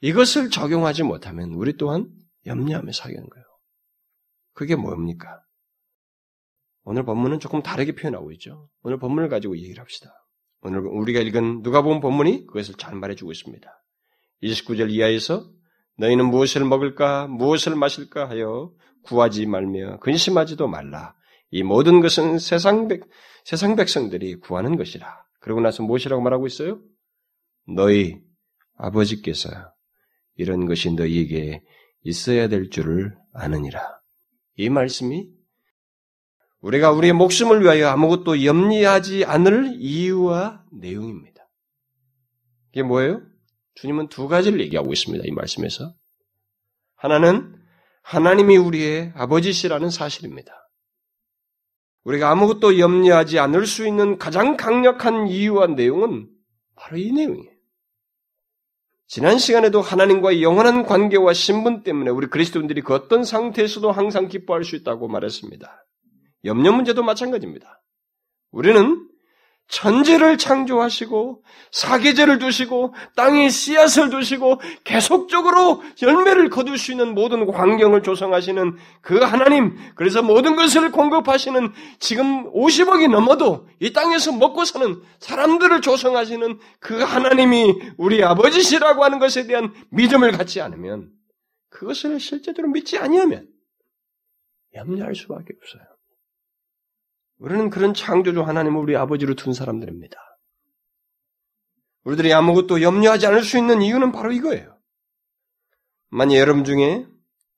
이것을 0.02 0.50
적용하지 0.50 1.04
못하면 1.04 1.52
우리 1.54 1.76
또한 1.78 2.10
염려하며 2.46 2.92
살는 2.92 3.30
거예요. 3.30 3.46
그게 4.54 4.76
뭡니까? 4.76 5.42
오늘 6.84 7.04
본문은 7.04 7.40
조금 7.40 7.64
다르게 7.64 7.96
표현하고 7.96 8.32
있죠. 8.34 8.70
오늘 8.84 9.00
본문을 9.00 9.28
가지고 9.30 9.58
얘기를 9.58 9.80
합시다. 9.80 10.12
오늘 10.62 10.80
우리가 10.82 11.20
읽은 11.22 11.64
누가 11.64 11.82
본 11.82 12.00
본문이 12.00 12.46
그것을 12.46 12.76
잘 12.76 12.96
말해주고 12.96 13.32
있습니다. 13.32 13.70
29절 14.44 14.92
이하에서 14.92 15.52
너희는 15.98 16.26
무엇을 16.26 16.66
먹을까, 16.66 17.28
무엇을 17.28 17.76
마실까 17.76 18.30
하여 18.30 18.72
구하지 19.04 19.46
말며 19.46 20.00
근심하지도 20.00 20.68
말라. 20.68 21.16
이 21.52 21.64
모든 21.64 22.02
것은 22.02 22.40
세상 22.40 22.88
백, 22.88 23.04
세상 23.44 23.76
백성들이 23.76 24.40
구하는 24.40 24.78
것이라. 24.78 25.08
그러고 25.40 25.62
나서 25.62 25.84
무엇이라고 25.84 26.22
말하고 26.22 26.48
있어요? 26.48 26.82
너희 27.68 28.20
아버지께서 28.78 29.50
이런 30.36 30.66
것이 30.66 30.92
너희에게 30.92 31.64
있어야 32.04 32.48
될 32.48 32.70
줄을 32.70 33.16
아느니라. 33.34 34.00
이 34.58 34.70
말씀이 34.70 35.30
우리가 36.62 36.92
우리의 36.92 37.14
목숨을 37.14 37.62
위하여 37.62 37.90
아무것도 37.90 38.44
염려하지 38.44 39.26
않을 39.26 39.76
이유와 39.78 40.66
내용입니다. 40.72 41.48
이게 42.72 42.84
뭐예요? 42.84 43.22
주님은 43.76 44.10
두 44.10 44.28
가지를 44.28 44.60
얘기하고 44.62 44.92
있습니다. 44.92 45.24
이 45.28 45.32
말씀에서. 45.32 45.94
하나는 46.96 47.56
하나님이 48.02 48.58
우리의 48.58 49.14
아버지시라는 49.16 49.90
사실입니다. 49.90 50.70
우리가 52.04 52.30
아무것도 52.30 52.80
염려하지 52.80 53.40
않을 53.40 53.66
수 53.66 53.88
있는 53.88 54.18
가장 54.18 54.58
강력한 54.58 55.28
이유와 55.28 55.68
내용은 55.68 56.30
바로 56.76 56.98
이 56.98 57.12
내용이에요. 57.12 57.52
지난 59.08 59.38
시간에도 59.38 59.82
하나님과의 59.82 60.42
영원한 60.42 60.84
관계와 60.84 61.34
신분 61.34 61.84
때문에 61.84 62.10
우리 62.10 62.28
그리스도인들이 62.28 62.82
그 62.82 62.94
어떤 62.94 63.24
상태에서도 63.24 63.92
항상 63.92 64.28
기뻐할 64.28 64.64
수 64.64 64.76
있다고 64.76 65.08
말했습니다. 65.08 65.86
염려 66.46 66.72
문제도 66.72 67.02
마찬가지입니다. 67.04 67.84
우리는 68.52 69.08
천지를 69.68 70.38
창조하시고 70.38 71.44
사계절을 71.72 72.40
두시고 72.40 72.94
땅에 73.16 73.50
씨앗을 73.50 74.10
두시고 74.10 74.62
계속적으로 74.84 75.82
열매를 76.02 76.50
거둘 76.50 76.78
수 76.78 76.92
있는 76.92 77.16
모든 77.16 77.50
환경을 77.50 78.04
조성하시는 78.04 78.78
그 79.02 79.20
하나님 79.20 79.76
그래서 79.96 80.22
모든 80.22 80.56
것을 80.56 80.92
공급하시는 80.92 81.74
지금 82.00 82.52
50억이 82.54 83.10
넘어도 83.10 83.68
이 83.80 83.92
땅에서 83.92 84.34
먹고 84.34 84.66
사는 84.66 85.02
사람들을 85.20 85.82
조성하시는 85.82 86.60
그 86.80 87.02
하나님이 87.02 87.74
우리 87.98 88.24
아버지시라고 88.24 89.04
하는 89.04 89.20
것에 89.20 89.48
대한 89.48 89.74
믿음을 89.90 90.32
갖지 90.32 90.62
않으면 90.62 91.10
그것을 91.70 92.20
실제로 92.20 92.68
믿지 92.70 92.98
아니하면 92.98 93.48
염려할 94.76 95.16
수밖에 95.16 95.54
없어요. 95.58 95.95
우리는 97.38 97.70
그런 97.70 97.94
창조주 97.94 98.42
하나님을 98.42 98.80
우리 98.80 98.96
아버지로 98.96 99.36
둔 99.36 99.54
사람들입니다. 99.54 100.18
우리들이 102.04 102.34
아무것도 102.34 102.82
염려하지 102.82 103.28
않을 103.28 103.44
수 103.44 103.58
있는 103.58 103.82
이유는 103.82 104.12
바로 104.12 104.32
이거예요. 104.32 104.78
만약 106.10 106.36
여러분 106.38 106.64
중에 106.64 107.08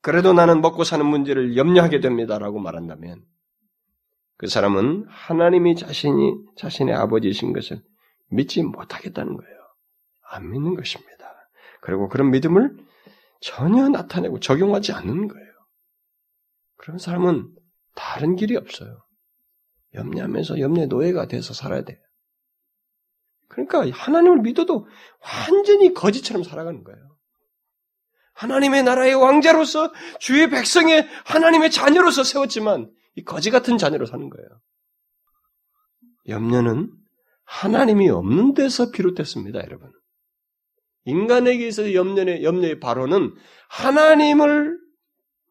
그래도 0.01 0.33
나는 0.33 0.61
먹고 0.61 0.83
사는 0.83 1.05
문제를 1.05 1.57
염려하게 1.57 1.99
됩니다라고 1.99 2.59
말한다면 2.59 3.23
그 4.37 4.47
사람은 4.47 5.05
하나님이 5.09 5.75
자신이 5.75 6.35
자신의 6.55 6.95
아버지이신 6.95 7.53
것을 7.53 7.83
믿지 8.29 8.63
못하겠다는 8.63 9.35
거예요. 9.35 9.57
안 10.29 10.49
믿는 10.49 10.75
것입니다. 10.75 11.49
그리고 11.81 12.07
그런 12.07 12.31
믿음을 12.31 12.77
전혀 13.41 13.89
나타내고 13.89 14.39
적용하지 14.39 14.93
않는 14.93 15.27
거예요. 15.27 15.47
그런 16.77 16.97
사람은 16.97 17.53
다른 17.95 18.35
길이 18.35 18.55
없어요. 18.55 19.06
염려하면서 19.97 20.59
염려의 20.59 20.87
노예가 20.87 21.27
돼서 21.27 21.53
살아야 21.53 21.83
돼요. 21.83 21.97
그러니까 23.47 23.85
하나님을 23.91 24.41
믿어도 24.41 24.87
완전히 25.21 25.93
거지처럼 25.93 26.43
살아가는 26.43 26.83
거예요. 26.83 27.17
하나님의 28.33 28.83
나라의 28.83 29.15
왕자로서 29.15 29.91
주의 30.19 30.49
백성의 30.49 31.07
하나님의 31.25 31.71
자녀로서 31.71 32.23
세웠지만 32.23 32.91
이 33.15 33.23
거지 33.23 33.49
같은 33.49 33.77
자녀로 33.79 34.05
사는 34.05 34.29
거예요. 34.29 34.47
염려는 36.27 36.91
하나님이 37.45 38.09
없는 38.09 38.53
데서 38.53 38.91
비롯됐습니다, 38.91 39.59
여러분. 39.63 39.91
인간에게 41.05 41.67
있어서 41.67 41.93
염려의, 41.93 42.43
염려의 42.43 42.79
바로는 42.79 43.33
하나님을 43.69 44.77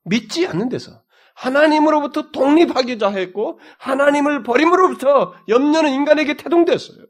믿지 0.05 0.47
않는 0.47 0.69
데서 0.69 1.03
하나님으로부터 1.37 2.31
독립하기자 2.31 3.11
했고 3.11 3.61
하나님을 3.79 4.43
버림으로부터 4.43 5.35
염려는 5.49 5.93
인간에게 5.93 6.37
태동됐어요. 6.37 7.07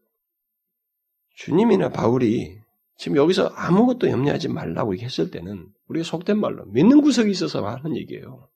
주님이나 1.37 1.91
바울이 1.91 2.59
지금 2.99 3.17
여기서 3.17 3.47
아무것도 3.49 4.11
염려하지 4.11 4.49
말라고 4.49 4.97
했을 4.97 5.31
때는 5.31 5.69
우리가 5.89 6.05
속된 6.05 6.39
말로 6.39 6.65
믿는 6.67 7.03
구석이 7.03 7.31
있어서 7.31 7.65
하는 7.67 7.97
얘기예요. 7.97 8.49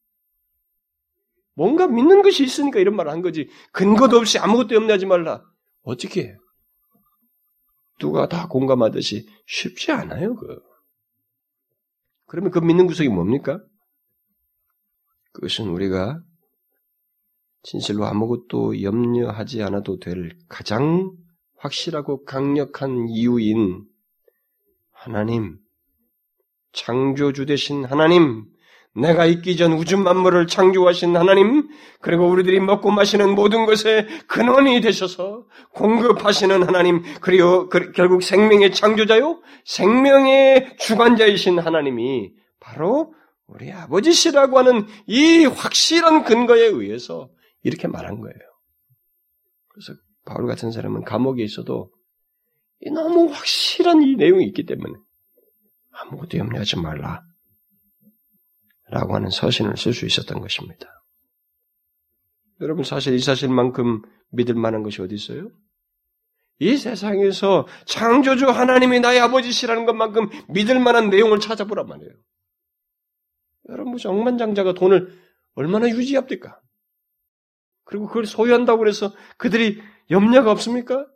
뭔가 1.54 1.86
믿는 1.86 2.22
것이 2.22 2.42
있으니까 2.42 2.80
이런 2.80 2.96
말을 2.96 3.12
한 3.12 3.22
거지. 3.22 3.48
근거도 3.72 4.16
없이 4.16 4.38
아무것도 4.38 4.74
염려하지 4.74 5.06
말라. 5.06 5.44
어떻게 5.82 6.22
해? 6.22 6.36
누가 7.98 8.28
다 8.28 8.48
공감하듯이 8.48 9.28
쉽지 9.46 9.92
않아요, 9.92 10.34
그. 10.34 10.58
그러면 12.26 12.50
그 12.50 12.58
믿는 12.60 12.86
구석이 12.86 13.10
뭡니까? 13.10 13.60
그것은 15.32 15.68
우리가 15.68 16.20
진실로 17.62 18.06
아무것도 18.06 18.82
염려하지 18.82 19.62
않아도 19.62 19.98
될 19.98 20.36
가장 20.48 21.12
확실하고 21.56 22.24
강력한 22.24 23.08
이유인 23.08 23.84
하나님, 24.92 25.58
창조주 26.72 27.46
되신 27.46 27.84
하나님, 27.84 28.46
내가 28.94 29.24
있기 29.26 29.56
전 29.56 29.72
우주 29.72 29.96
만물을 29.96 30.46
창조하신 30.46 31.16
하나님, 31.16 31.68
그리고 32.00 32.28
우리들이 32.28 32.60
먹고 32.60 32.90
마시는 32.90 33.34
모든 33.34 33.66
것의 33.66 34.06
근원이 34.26 34.80
되셔서 34.80 35.46
공급하시는 35.74 36.62
하나님, 36.62 37.02
그리고 37.20 37.68
그, 37.68 37.92
결국 37.92 38.22
생명의 38.22 38.72
창조자요, 38.72 39.40
생명의 39.64 40.76
주관자이신 40.78 41.58
하나님이 41.58 42.32
바로 42.58 43.14
우리 43.50 43.72
아버지시라고 43.72 44.58
하는 44.58 44.86
이 45.06 45.44
확실한 45.44 46.24
근거에 46.24 46.66
의해서 46.66 47.30
이렇게 47.62 47.88
말한 47.88 48.20
거예요. 48.20 48.38
그래서 49.68 50.00
바울 50.24 50.46
같은 50.46 50.70
사람은 50.70 51.04
감옥에 51.04 51.42
있어도 51.42 51.92
너무 52.92 53.26
확실한 53.26 54.02
이 54.02 54.14
내용이 54.14 54.46
있기 54.46 54.64
때문에 54.66 54.94
아무것도 55.90 56.38
염려하지 56.38 56.76
말라. 56.76 57.22
라고 58.88 59.14
하는 59.14 59.30
서신을 59.30 59.76
쓸 59.76 59.92
수 59.92 60.06
있었던 60.06 60.40
것입니다. 60.40 60.86
여러분 62.60 62.84
사실 62.84 63.14
이 63.14 63.20
사실만큼 63.20 64.02
믿을 64.32 64.54
만한 64.54 64.82
것이 64.82 65.00
어디 65.02 65.14
있어요? 65.14 65.50
이 66.58 66.76
세상에서 66.76 67.66
창조주 67.86 68.46
하나님이 68.46 69.00
나의 69.00 69.20
아버지시라는 69.20 69.86
것만큼 69.86 70.28
믿을 70.48 70.78
만한 70.78 71.08
내용을 71.08 71.40
찾아보란 71.40 71.86
말이에요. 71.86 72.12
여러분 73.68 73.96
억만장자가 74.04 74.74
돈을 74.74 75.12
얼마나 75.54 75.88
유지합니까? 75.88 76.60
그리고 77.84 78.06
그걸 78.06 78.26
소유한다고 78.26 78.86
해서 78.86 79.12
그들이 79.36 79.80
염려가 80.10 80.50
없습니까? 80.52 81.06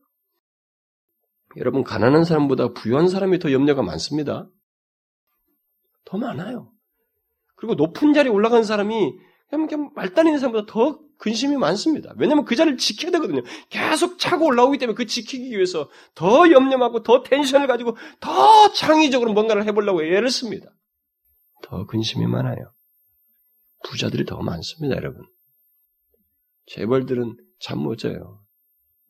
여러분 1.57 1.85
가난한 1.85 2.25
사람보다 2.25 2.73
부유한 2.73 3.09
사람이 3.09 3.39
더 3.39 3.53
염려가 3.53 3.83
많습니다. 3.83 4.49
더 6.05 6.19
많아요. 6.19 6.73
그리고 7.57 7.75
높은 7.75 8.13
자리에 8.13 8.31
올라간 8.31 8.65
사람이 8.65 9.13
그냥 9.51 9.91
말단있는 9.95 10.41
사람보다 10.41 10.67
더 10.73 10.99
근심이 11.19 11.57
많습니다. 11.57 12.13
왜냐하면 12.19 12.45
그 12.45 12.57
자리를 12.57 12.77
지켜야 12.77 13.13
되거든요. 13.13 13.43
계속 13.71 14.19
차고 14.19 14.47
올라오기 14.47 14.79
때문에 14.79 14.97
그 14.97 15.07
지키기 15.07 15.51
위해서 15.51 15.89
더 16.15 16.51
염려하고 16.51 17.05
더 17.05 17.23
텐션을 17.23 17.69
가지고 17.69 17.97
더 18.21 18.73
창의적으로 18.73 19.33
뭔가를 19.33 19.65
해보려고 19.65 20.03
애를 20.03 20.29
씁니다. 20.29 20.71
더 21.65 21.87
근심이 21.87 22.27
많아요. 22.27 22.73
부자들이 23.85 24.25
더 24.25 24.41
많습니다, 24.41 24.97
여러분. 24.97 25.27
재벌들은 26.67 27.37
잠 27.61 27.79
못 27.79 27.97
자요. 27.97 28.43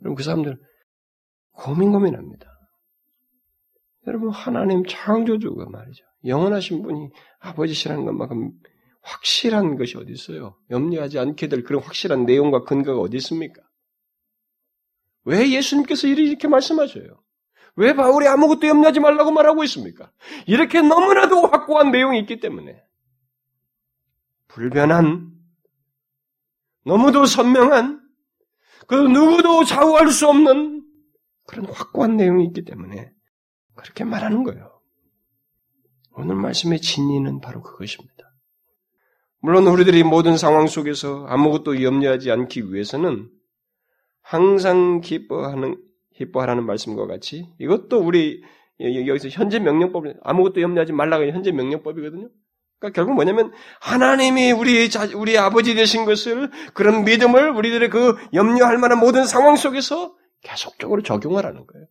여러분 0.00 0.16
그 0.16 0.22
사람들 0.22 0.58
고민 1.52 1.92
고민합니다. 1.92 2.46
여러분 4.06 4.30
하나님 4.30 4.84
창조주가 4.84 5.68
말이죠. 5.70 6.04
영원하신 6.24 6.82
분이 6.82 7.10
아버지시라는 7.40 8.04
것만큼 8.04 8.52
확실한 9.02 9.76
것이 9.76 9.96
어디 9.96 10.12
있어요? 10.12 10.58
염려하지 10.70 11.18
않게 11.18 11.48
될 11.48 11.62
그런 11.62 11.82
확실한 11.82 12.24
내용과 12.24 12.64
근거가 12.64 13.00
어디 13.00 13.16
있습니까? 13.18 13.62
왜 15.24 15.50
예수님께서 15.50 16.06
이렇게 16.06 16.48
말씀하셔요? 16.48 17.22
왜 17.76 17.94
바울이 17.94 18.28
아무것도 18.28 18.66
염려하지 18.66 19.00
말라고 19.00 19.30
말하고 19.32 19.64
있습니까? 19.64 20.10
이렇게 20.46 20.80
너무나도 20.80 21.46
확고한 21.48 21.90
내용이 21.90 22.20
있기 22.20 22.40
때문에 22.40 22.82
불변한 24.48 25.32
너무도 26.84 27.26
선명한 27.26 28.00
그 28.86 28.94
누구도 28.94 29.64
좌우할 29.64 30.10
수 30.10 30.28
없는 30.28 30.84
그런 31.46 31.66
확고한 31.66 32.16
내용이 32.16 32.46
있기 32.46 32.64
때문에 32.64 33.10
그렇게 33.74 34.04
말하는 34.04 34.44
거예요. 34.44 34.80
오늘 36.12 36.36
말씀의 36.36 36.80
진리는 36.80 37.40
바로 37.40 37.62
그것입니다. 37.62 38.14
물론 39.40 39.66
우리들이 39.66 40.04
모든 40.04 40.36
상황 40.36 40.66
속에서 40.66 41.26
아무것도 41.26 41.82
염려하지 41.82 42.30
않기 42.30 42.72
위해서는 42.72 43.28
항상 44.22 45.00
기뻐하는 45.00 45.76
기뻐하라는 46.14 46.64
말씀과 46.64 47.06
같이 47.06 47.48
이것도 47.58 48.00
우리 48.00 48.42
여기서 48.80 49.28
현재 49.28 49.58
명령법 49.58 50.04
아무것도 50.22 50.60
염려하지 50.60 50.92
말라가 50.92 51.26
현재 51.26 51.52
명령법이거든요. 51.52 52.28
그러니까 52.78 52.96
결국 52.96 53.14
뭐냐면 53.14 53.52
하나님이 53.80 54.52
우리 54.52 54.90
자, 54.90 55.08
우리 55.14 55.38
아버지 55.38 55.74
되신 55.74 56.04
것을 56.04 56.50
그런 56.74 57.04
믿음을 57.04 57.50
우리들의 57.50 57.88
그 57.90 58.16
염려할 58.32 58.78
만한 58.78 58.98
모든 58.98 59.24
상황 59.26 59.56
속에서 59.56 60.16
계속적으로 60.42 61.02
적용하라는 61.02 61.66
거예요. 61.66 61.86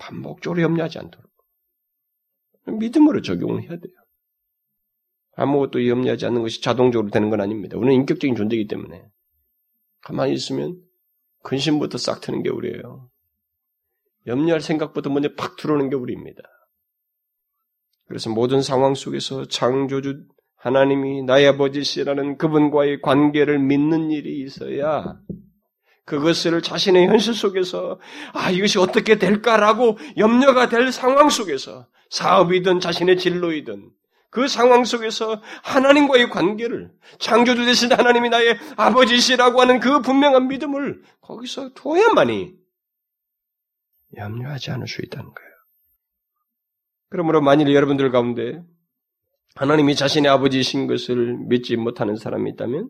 반복적으로 0.00 0.62
염려하지 0.62 0.98
않도록. 0.98 1.30
믿음으로 2.66 3.22
적용을 3.22 3.62
해야 3.62 3.70
돼요. 3.70 3.94
아무것도 5.36 5.86
염려하지 5.86 6.26
않는 6.26 6.42
것이 6.42 6.60
자동적으로 6.60 7.10
되는 7.10 7.30
건 7.30 7.40
아닙니다. 7.40 7.76
우리는 7.78 7.94
인격적인 7.94 8.34
존재이기 8.34 8.66
때문에. 8.66 9.04
가만히 10.00 10.32
있으면 10.32 10.80
근심부터 11.42 11.98
싹 11.98 12.20
트는 12.20 12.42
게 12.42 12.50
우리예요. 12.50 13.10
염려할 14.26 14.60
생각부터 14.60 15.10
먼저 15.10 15.30
팍 15.36 15.56
들어오는 15.56 15.88
게 15.90 15.96
우리입니다. 15.96 16.42
그래서 18.06 18.28
모든 18.28 18.60
상황 18.60 18.94
속에서 18.94 19.46
창조주 19.46 20.24
하나님이 20.56 21.22
나의 21.22 21.48
아버지시라는 21.48 22.36
그분과의 22.36 23.00
관계를 23.00 23.58
믿는 23.58 24.10
일이 24.10 24.42
있어야 24.42 25.18
그것을 26.04 26.60
자신의 26.60 27.06
현실 27.06 27.34
속에서 27.34 27.98
아 28.34 28.50
이것이 28.50 28.78
어떻게 28.78 29.16
될까라고 29.16 29.96
염려가 30.18 30.68
될 30.68 30.92
상황 30.92 31.30
속에서 31.30 31.86
사업이든 32.10 32.80
자신의 32.80 33.16
진로이든 33.16 33.90
그 34.30 34.46
상황 34.46 34.84
속에서 34.84 35.42
하나님과의 35.62 36.30
관계를 36.30 36.92
창조주 37.18 37.64
되신 37.66 37.92
하나님이 37.92 38.28
나의 38.28 38.58
아버지시라고 38.76 39.60
하는 39.60 39.80
그 39.80 40.00
분명한 40.00 40.48
믿음을 40.48 41.02
거기서 41.20 41.74
둬야만이 41.74 42.54
염려하지 44.16 44.70
않을 44.70 44.86
수 44.86 45.02
있다는 45.02 45.26
거예요. 45.26 45.50
그러므로 47.08 47.40
만일 47.40 47.74
여러분들 47.74 48.10
가운데 48.12 48.62
하나님이 49.56 49.96
자신의 49.96 50.30
아버지이신 50.30 50.86
것을 50.86 51.36
믿지 51.48 51.76
못하는 51.76 52.16
사람이 52.16 52.50
있다면 52.52 52.88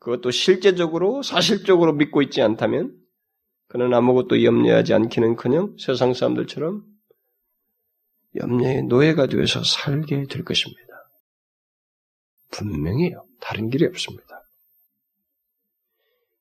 그것도 0.00 0.32
실제적으로 0.32 1.22
사실적으로 1.22 1.92
믿고 1.92 2.22
있지 2.22 2.42
않다면 2.42 2.96
그는 3.68 3.94
아무것도 3.94 4.42
염려하지 4.42 4.92
않기는 4.92 5.36
커녕 5.36 5.76
세상 5.78 6.12
사람들처럼 6.12 6.91
염려의 8.36 8.84
노예가 8.84 9.26
되어서 9.26 9.62
살게 9.62 10.24
될 10.24 10.44
것입니다. 10.44 10.82
분명해요. 12.50 13.26
다른 13.40 13.70
길이 13.70 13.86
없습니다. 13.86 14.42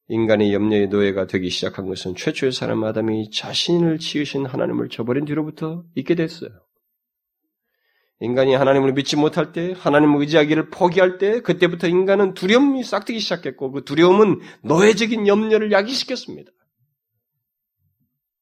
인간이 0.08 0.54
염려의 0.54 0.88
노예가 0.88 1.28
되기 1.28 1.50
시작한 1.50 1.88
것은 1.88 2.16
최초의 2.16 2.52
사람 2.52 2.84
아담이 2.84 3.32
자신을 3.32 3.98
지으신 4.00 4.46
하나님을 4.46 4.90
저버린 4.90 5.26
뒤로부터 5.26 5.86
있게 5.96 6.16
됐어요. 6.16 6.50
인간이 8.20 8.54
하나님을 8.54 8.94
믿지 8.94 9.16
못할 9.16 9.52
때, 9.52 9.74
하나님을 9.76 10.20
의지하기를 10.20 10.70
포기할 10.70 11.18
때, 11.18 11.42
그때부터 11.42 11.88
인간은 11.88 12.36
두려움이 12.36 12.84
싹트기 12.84 13.20
시작했고, 13.20 13.72
그 13.72 13.84
두려움은 13.84 14.42
노예적인 14.64 15.28
염려를 15.28 15.72
야기시켰습니다. 15.72 16.52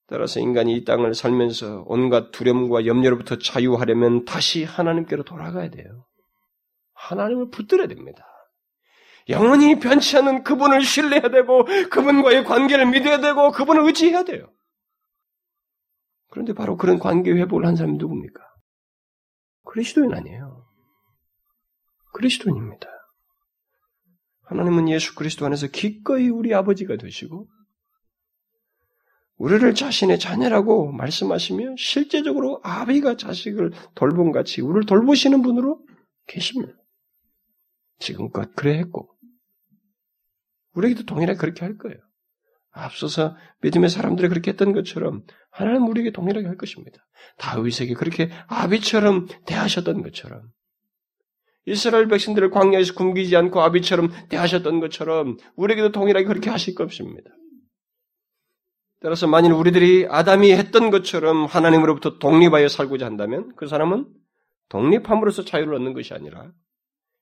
따라서 0.10 0.40
인간이 0.40 0.76
이 0.76 0.84
땅을 0.86 1.14
살면서 1.14 1.84
온갖 1.86 2.32
두려움과 2.32 2.88
염려로부터 2.88 3.38
자유하려면 3.38 4.26
다시 4.26 4.64
하나님께로 4.64 5.24
돌아가야 5.24 5.70
돼요. 5.70 6.06
하나님을 6.94 7.50
붙들어야 7.52 7.88
됩니다. 7.88 8.26
영원히 9.30 9.80
변치 9.80 10.18
않는 10.18 10.44
그분을 10.44 10.82
신뢰해야 10.82 11.30
되고, 11.30 11.64
그분과의 11.92 12.46
관계를 12.46 12.88
믿어야 12.88 13.20
되고, 13.20 13.52
그분을 13.52 13.86
의지해야 13.86 14.24
돼요. 14.24 14.52
그런데 16.32 16.54
바로 16.54 16.78
그런 16.78 16.98
관계 16.98 17.32
회복을 17.32 17.66
한 17.66 17.76
사람이 17.76 17.98
누굽니까? 17.98 18.42
그리스도인 19.66 20.14
아니에요. 20.14 20.66
그리스도인입니다. 22.14 22.88
하나님은 24.46 24.90
예수 24.90 25.14
그리스도 25.14 25.46
안에서 25.46 25.68
기꺼이 25.68 26.30
우리 26.30 26.56
아버지가 26.56 26.98
되시고 26.98 27.48
우리를 29.40 29.74
자신의 29.74 30.20
자녀라고 30.20 30.92
말씀하시며 30.92 31.76
실제적으로 31.78 32.60
아비가 32.62 33.16
자식을 33.16 33.72
돌본 33.96 34.34
같이 34.34 34.62
우리를 34.62 34.86
돌보시는 34.86 35.42
분으로 35.42 35.82
계십니다. 36.28 36.74
지금껏 38.00 38.54
그래 38.56 38.78
했고 38.78 39.10
우리에게도 40.74 41.06
동일하게 41.06 41.38
그렇게 41.38 41.66
할 41.66 41.78
거예요. 41.78 41.98
앞서서 42.72 43.36
믿음의 43.62 43.90
사람들이 43.90 44.28
그렇게 44.28 44.52
했던 44.52 44.74
것처럼 44.74 45.24
하나님 45.52 45.88
우리에게 45.88 46.12
동일하게 46.12 46.46
할 46.46 46.58
것입니다. 46.58 46.98
다윗에게 47.38 47.94
그렇게 47.94 48.30
아비처럼 48.48 49.28
대하셨던 49.46 50.04
것처럼 50.04 50.50
이스라엘 51.66 52.08
백성들을 52.08 52.50
광야에서 52.52 52.94
굶기지 52.94 53.36
않고 53.38 53.62
아비처럼 53.62 54.10
대하셨던 54.28 54.82
것처럼 54.82 55.38
우리에게도 55.56 55.92
동일하게 55.94 56.26
그렇게 56.26 56.50
하실 56.50 56.76
것입니다. 56.76 57.32
따라서 59.02 59.28
만일 59.28 59.54
우리들이 59.54 60.08
아담이 60.10 60.52
했던 60.52 60.90
것처럼 60.90 61.46
하나님으로부터 61.46 62.20
독립하여 62.20 62.68
살고자 62.68 63.06
한다면 63.06 63.54
그 63.56 63.68
사람은 63.68 64.08
독립함으로써 64.68 65.46
자유를 65.46 65.74
얻는 65.76 65.94
것이 65.94 66.14
아니라 66.14 66.52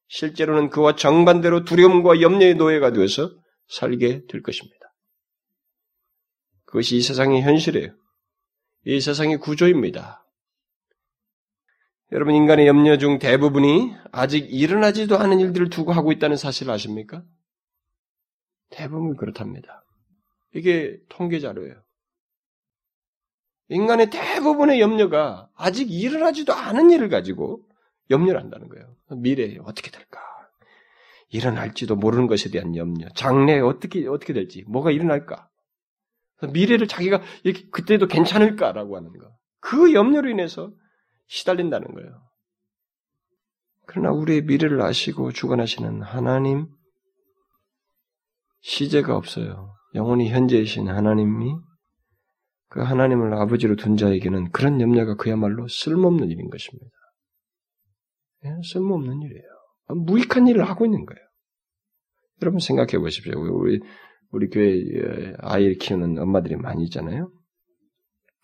실제로는 0.07 0.69
그와 0.69 0.95
정반대로 0.95 1.65
두려움과 1.65 2.21
염려의 2.21 2.55
노예가 2.55 2.91
되어서 2.91 3.31
살게 3.67 4.25
될 4.27 4.41
것입니다. 4.41 4.77
그것이 6.65 6.97
이 6.97 7.01
세상의 7.01 7.43
현실이에요. 7.43 7.93
이 8.85 8.99
세상의 8.99 9.37
구조입니다. 9.37 10.25
여러분 12.13 12.35
인간의 12.35 12.67
염려 12.67 12.97
중 12.97 13.19
대부분이 13.19 13.93
아직 14.11 14.47
일어나지도 14.49 15.17
않은 15.17 15.39
일들을 15.41 15.69
두고 15.69 15.91
하고 15.91 16.11
있다는 16.11 16.37
사실을 16.37 16.71
아십니까? 16.71 17.23
대부분 18.69 19.17
그렇답니다. 19.17 19.83
이게 20.53 20.97
통계 21.09 21.39
자료예요. 21.39 21.75
인간의 23.69 24.09
대부분의 24.09 24.79
염려가 24.79 25.49
아직 25.55 25.91
일어나지도 25.91 26.53
않은 26.53 26.89
일을 26.91 27.09
가지고 27.09 27.63
염려를 28.09 28.39
한다는 28.39 28.69
거예요. 28.69 28.95
미래에 29.09 29.57
어떻게 29.63 29.91
될까? 29.91 30.21
일어날지도 31.29 31.95
모르는 31.97 32.27
것에 32.27 32.49
대한 32.49 32.75
염려. 32.75 33.09
장래에 33.09 33.59
어떻게, 33.59 34.07
어떻게 34.07 34.31
될지, 34.31 34.63
뭐가 34.67 34.91
일어날까? 34.91 35.49
미래를 36.53 36.87
자기가 36.87 37.21
이렇게 37.43 37.67
그때도 37.69 38.07
괜찮을까라고 38.07 38.95
하는 38.95 39.11
거. 39.17 39.29
그 39.59 39.93
염려로 39.93 40.29
인해서 40.29 40.71
시달린다는 41.27 41.93
거예요. 41.93 42.21
그러나 43.87 44.11
우리의 44.11 44.43
미래를 44.43 44.81
아시고 44.81 45.31
주관하시는 45.31 46.01
하나님, 46.01 46.67
시제가 48.61 49.15
없어요. 49.15 49.76
영원히 49.95 50.29
현재이신 50.29 50.87
하나님이 50.89 51.55
그 52.69 52.81
하나님을 52.81 53.33
아버지로 53.33 53.75
둔 53.75 53.97
자에게는 53.97 54.51
그런 54.51 54.81
염려가 54.81 55.15
그야말로 55.15 55.67
쓸모없는 55.67 56.29
일인 56.29 56.49
것입니다. 56.49 56.89
예? 58.45 58.49
쓸모없는 58.63 59.21
일이에요. 59.21 59.43
무익한 60.05 60.47
일을 60.47 60.67
하고 60.67 60.85
있는 60.85 61.05
거예요. 61.05 61.19
여러분 62.41 62.59
생각해 62.59 62.99
보십시오. 62.99 63.33
우리 63.39 63.79
우리 64.31 64.49
교회 64.49 65.33
아이를 65.39 65.77
키우는 65.77 66.17
엄마들이 66.19 66.55
많이 66.55 66.83
있잖아요. 66.83 67.31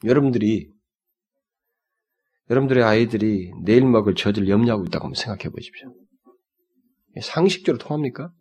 여러분들이 0.06 0.72
여러분들의 2.50 2.84
아이들이 2.84 3.52
내일 3.64 3.86
먹을 3.86 4.16
젖을 4.16 4.48
염려하고 4.50 4.86
있다고 4.86 5.06
한번 5.06 5.16
생각해 5.16 5.50
보십시오. 5.50 5.94
상식적으로 7.22 7.78
통합니까? 7.78 8.32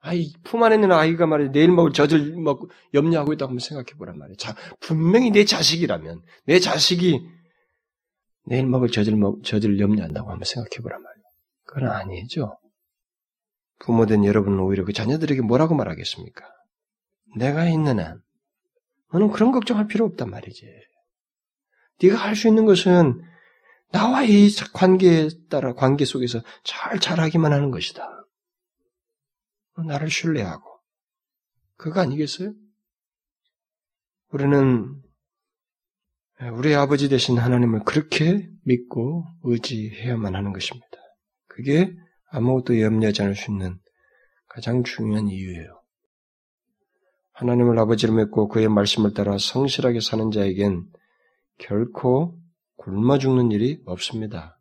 아이, 0.00 0.32
품 0.44 0.62
안에 0.62 0.76
있는 0.76 0.92
아이가 0.92 1.26
말이야, 1.26 1.50
내일 1.50 1.70
먹을 1.72 1.92
젖을 1.92 2.36
먹고 2.36 2.70
염려하고 2.94 3.32
있다고 3.32 3.50
한번 3.50 3.58
생각해 3.60 3.96
보란 3.98 4.18
말이에요. 4.18 4.36
자, 4.36 4.54
분명히 4.80 5.30
내 5.30 5.44
자식이라면, 5.44 6.22
내 6.44 6.60
자식이 6.60 7.26
내일 8.44 8.66
먹을 8.66 8.88
젖을, 8.88 9.16
먹, 9.16 9.42
젖을 9.42 9.80
염려한다고 9.80 10.30
한번 10.30 10.44
생각해 10.44 10.82
보란 10.82 11.02
말이에요. 11.02 11.24
그건 11.64 11.88
아니죠. 11.90 12.58
부모된 13.80 14.24
여러분은 14.24 14.60
오히려 14.60 14.84
그 14.84 14.92
자녀들에게 14.92 15.42
뭐라고 15.42 15.74
말하겠습니까? 15.74 16.44
내가 17.36 17.68
있는 17.68 17.98
한, 17.98 18.22
너는 19.12 19.30
그런 19.30 19.52
걱정할 19.52 19.86
필요 19.88 20.04
없단 20.04 20.30
말이지. 20.30 20.66
네가 22.02 22.16
할 22.16 22.36
수 22.36 22.48
있는 22.48 22.64
것은 22.66 23.20
나와의 23.92 24.50
관계에 24.72 25.28
따라 25.48 25.74
관계 25.74 26.04
속에서 26.04 26.40
잘 26.64 26.98
자라기만 26.98 27.52
하는 27.52 27.70
것이다. 27.70 28.15
나를 29.84 30.10
신뢰하고 30.10 30.64
그거 31.76 32.00
아니겠어요? 32.00 32.54
우리는 34.30 35.02
우리 36.52 36.74
아버지 36.74 37.08
되신 37.08 37.38
하나님을 37.38 37.84
그렇게 37.84 38.48
믿고 38.64 39.24
의지해야만 39.44 40.34
하는 40.34 40.52
것입니다. 40.52 40.86
그게 41.46 41.94
아무것도 42.30 42.80
염려하지 42.80 43.22
않을 43.22 43.34
수 43.34 43.50
있는 43.50 43.78
가장 44.48 44.84
중요한 44.84 45.28
이유예요. 45.28 45.82
하나님을 47.32 47.78
아버지로 47.78 48.14
믿고 48.14 48.48
그의 48.48 48.68
말씀을 48.68 49.12
따라 49.12 49.36
성실하게 49.38 50.00
사는 50.00 50.30
자에겐 50.30 50.86
결코 51.58 52.38
굶어 52.76 53.18
죽는 53.18 53.50
일이 53.52 53.80
없습니다. 53.86 54.58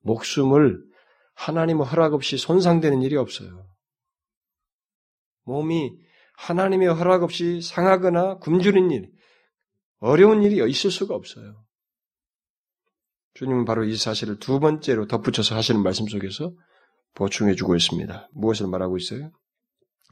목숨을 0.00 0.84
하나님의 1.34 1.86
허락 1.86 2.14
없이 2.14 2.36
손상되는 2.36 3.02
일이 3.02 3.16
없어요. 3.16 3.66
몸이 5.44 5.98
하나님의 6.36 6.88
허락 6.88 7.22
없이 7.22 7.60
상하거나 7.62 8.38
굶주린 8.38 8.90
일, 8.90 9.10
어려운 9.98 10.42
일이 10.42 10.68
있을 10.68 10.90
수가 10.90 11.14
없어요. 11.14 11.64
주님은 13.34 13.64
바로 13.64 13.84
이 13.84 13.96
사실을 13.96 14.38
두 14.38 14.60
번째로 14.60 15.06
덧붙여서 15.06 15.56
하시는 15.56 15.82
말씀 15.82 16.06
속에서 16.06 16.52
보충해 17.14 17.54
주고 17.54 17.74
있습니다. 17.74 18.28
무엇을 18.32 18.68
말하고 18.68 18.96
있어요? 18.96 19.30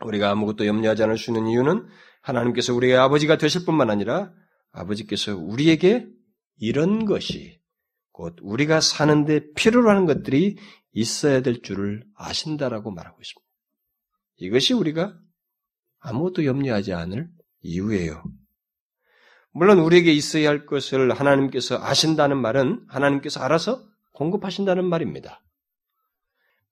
우리가 0.04 0.30
아무것도 0.30 0.66
염려하지 0.66 1.04
않을 1.04 1.18
수 1.18 1.30
있는 1.30 1.46
이유는 1.48 1.86
하나님께서 2.22 2.74
우리의 2.74 2.96
아버지가 2.96 3.38
되실 3.38 3.64
뿐만 3.64 3.90
아니라 3.90 4.32
아버지께서 4.72 5.36
우리에게 5.36 6.08
이런 6.56 7.04
것이 7.04 7.60
곧 8.12 8.36
우리가 8.40 8.80
사는데 8.80 9.52
필요로 9.54 9.88
하는 9.90 10.06
것들이 10.06 10.56
있어야 10.92 11.42
될 11.42 11.62
줄을 11.62 12.04
아신다라고 12.16 12.90
말하고 12.90 13.20
있습니다. 13.20 13.41
이것이 14.43 14.74
우리가 14.74 15.14
아무것도 16.01 16.45
염려하지 16.45 16.93
않을 16.93 17.28
이유예요. 17.61 18.24
물론 19.53 19.78
우리에게 19.78 20.12
있어야 20.12 20.49
할 20.49 20.66
것을 20.66 21.12
하나님께서 21.12 21.78
아신다는 21.78 22.38
말은 22.38 22.84
하나님께서 22.88 23.40
알아서 23.40 23.84
공급하신다는 24.14 24.84
말입니다. 24.84 25.43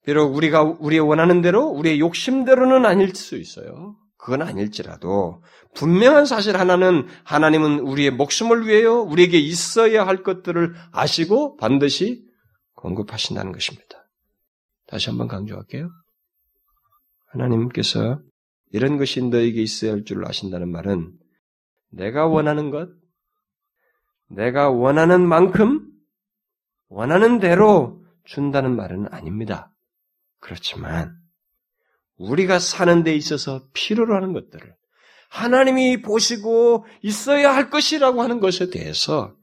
비록 0.04 0.34
우리가 0.34 0.62
우리의 0.62 1.00
원하는 1.00 1.42
대로 1.42 1.66
우리의 1.66 2.00
욕심대로는 2.00 2.86
아닐 2.86 3.14
수 3.14 3.36
있어요. 3.36 3.96
그건 4.16 4.42
아닐지라도 4.42 5.42
분명한 5.74 6.26
사실 6.26 6.56
하나는 6.56 7.06
하나님은 7.24 7.80
우리의 7.80 8.10
목숨을 8.10 8.66
위하여 8.66 8.94
우리에게 8.94 9.38
있어야 9.38 10.06
할 10.06 10.24
것들을 10.24 10.74
아시고 10.90 11.56
반드시 11.56 12.26
공급하신다는 12.74 13.52
것입니다. 13.52 14.08
다시 14.86 15.08
한번 15.08 15.28
강조할게요. 15.28 15.90
하나님께서 17.30 18.20
이런 18.72 18.98
것이 18.98 19.22
너에게 19.22 19.62
있어야 19.62 19.92
할 19.92 20.04
줄 20.04 20.24
아신다는 20.26 20.70
말은 20.70 21.12
내가 21.90 22.26
원하는 22.26 22.70
것, 22.70 22.88
내가 24.28 24.70
원하는 24.70 25.26
만큼, 25.26 25.86
원하는 26.88 27.40
대로 27.40 28.04
준다는 28.24 28.76
말은 28.76 29.12
아닙니다. 29.12 29.74
그렇지만 30.40 31.16
우리가 32.16 32.58
사는 32.58 33.02
데 33.02 33.14
있어서 33.14 33.66
필요로 33.72 34.14
하는 34.14 34.32
것들을 34.32 34.74
하나님이 35.30 36.02
보시고 36.02 36.86
있어야 37.02 37.54
할 37.54 37.70
것이라고 37.70 38.22
하는 38.22 38.40
것에 38.40 38.70
대해서 38.70 39.36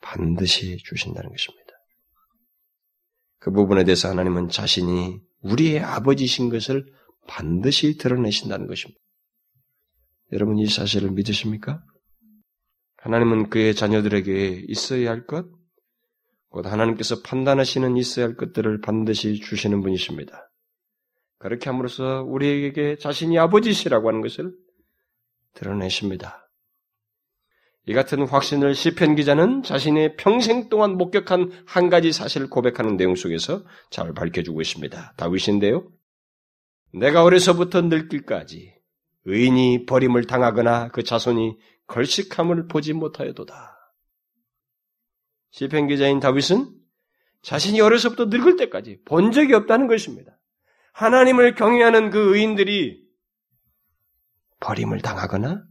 반드시 0.00 0.78
주신다는 0.78 1.30
것입니다. 1.30 1.61
그 3.42 3.50
부분에 3.50 3.82
대해서 3.82 4.08
하나님은 4.08 4.50
자신이 4.50 5.20
우리의 5.40 5.80
아버지신 5.80 6.48
것을 6.48 6.86
반드시 7.26 7.98
드러내신다는 7.98 8.68
것입니다. 8.68 9.00
여러분 10.30 10.58
이 10.58 10.66
사실을 10.66 11.10
믿으십니까? 11.10 11.82
하나님은 12.98 13.50
그의 13.50 13.74
자녀들에게 13.74 14.66
있어야 14.68 15.10
할 15.10 15.26
것, 15.26 15.46
곧 16.50 16.66
하나님께서 16.66 17.22
판단하시는 17.22 17.96
있어야 17.96 18.26
할 18.26 18.36
것들을 18.36 18.80
반드시 18.80 19.40
주시는 19.40 19.80
분이십니다. 19.80 20.48
그렇게 21.38 21.68
함으로써 21.68 22.22
우리에게 22.22 22.96
자신이 22.96 23.40
아버지시라고 23.40 24.06
하는 24.06 24.20
것을 24.20 24.52
드러내십니다. 25.54 26.41
이 27.86 27.94
같은 27.94 28.26
확신을 28.26 28.74
시편 28.76 29.16
기자는 29.16 29.64
자신의 29.64 30.16
평생 30.16 30.68
동안 30.68 30.96
목격한 30.96 31.50
한 31.66 31.90
가지 31.90 32.12
사실을 32.12 32.48
고백하는 32.48 32.96
내용 32.96 33.16
속에서 33.16 33.64
잘 33.90 34.14
밝혀주고 34.14 34.60
있습니다. 34.60 35.14
다윗인데요. 35.16 35.90
내가 36.94 37.24
어려서부터 37.24 37.82
늙길까지 37.82 38.74
의인이 39.24 39.86
버림을 39.86 40.26
당하거나 40.26 40.88
그 40.88 41.02
자손이 41.02 41.58
걸식함을 41.88 42.68
보지 42.68 42.92
못하여도다. 42.92 43.76
시편 45.50 45.88
기자인 45.88 46.20
다윗은 46.20 46.70
자신이 47.42 47.80
어려서부터 47.80 48.26
늙을 48.26 48.56
때까지 48.56 49.00
본 49.04 49.32
적이 49.32 49.54
없다는 49.54 49.88
것입니다. 49.88 50.38
하나님을 50.92 51.56
경외하는 51.56 52.10
그 52.10 52.36
의인들이 52.36 53.02
버림을 54.60 55.00
당하거나 55.00 55.64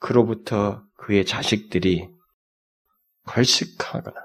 그로부터 0.00 0.82
그의 0.96 1.24
자식들이 1.24 2.10
걸식하거나 3.26 4.16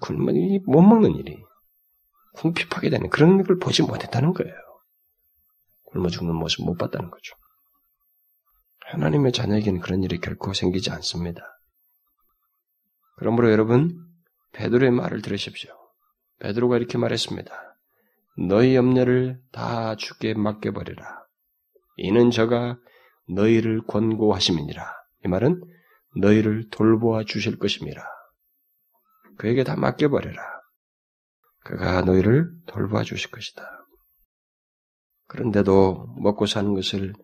굶어 0.00 0.32
못 0.66 0.82
먹는 0.82 1.16
일이 1.16 1.42
궁핍하게 2.34 2.90
되는 2.90 3.10
그런 3.10 3.42
걸 3.42 3.58
보지 3.58 3.82
못했다는 3.82 4.32
거예요. 4.32 4.54
굶어 5.84 6.08
죽는 6.08 6.34
모습 6.34 6.64
못 6.64 6.76
봤다는 6.76 7.10
거죠. 7.10 7.34
하나님의 8.86 9.32
자녀에게는 9.32 9.80
그런 9.80 10.02
일이 10.02 10.20
결코 10.20 10.52
생기지 10.52 10.90
않습니다. 10.90 11.42
그러므로 13.16 13.50
여러분 13.50 14.06
베드로의 14.52 14.90
말을 14.90 15.22
들으십시오. 15.22 15.72
베드로가 16.40 16.76
이렇게 16.76 16.98
말했습니다. 16.98 17.52
너희 18.48 18.74
염려를 18.74 19.40
다 19.50 19.96
주께 19.96 20.34
맡겨버리라. 20.34 21.22
이는 21.96 22.30
저가 22.30 22.78
너희를 23.28 23.82
권고하심이니라. 23.86 24.92
이 25.24 25.28
말은 25.28 25.62
너희를 26.16 26.68
돌보아 26.70 27.24
주실 27.24 27.58
것임이라. 27.58 28.02
그에게 29.38 29.64
다 29.64 29.76
맡겨버려라. 29.76 30.42
그가 31.64 32.02
너희를 32.02 32.50
돌보아 32.66 33.02
주실 33.02 33.30
것이다. 33.30 33.62
그런데도 35.28 36.14
먹고 36.18 36.46
사는 36.46 36.74
것을 36.74 37.14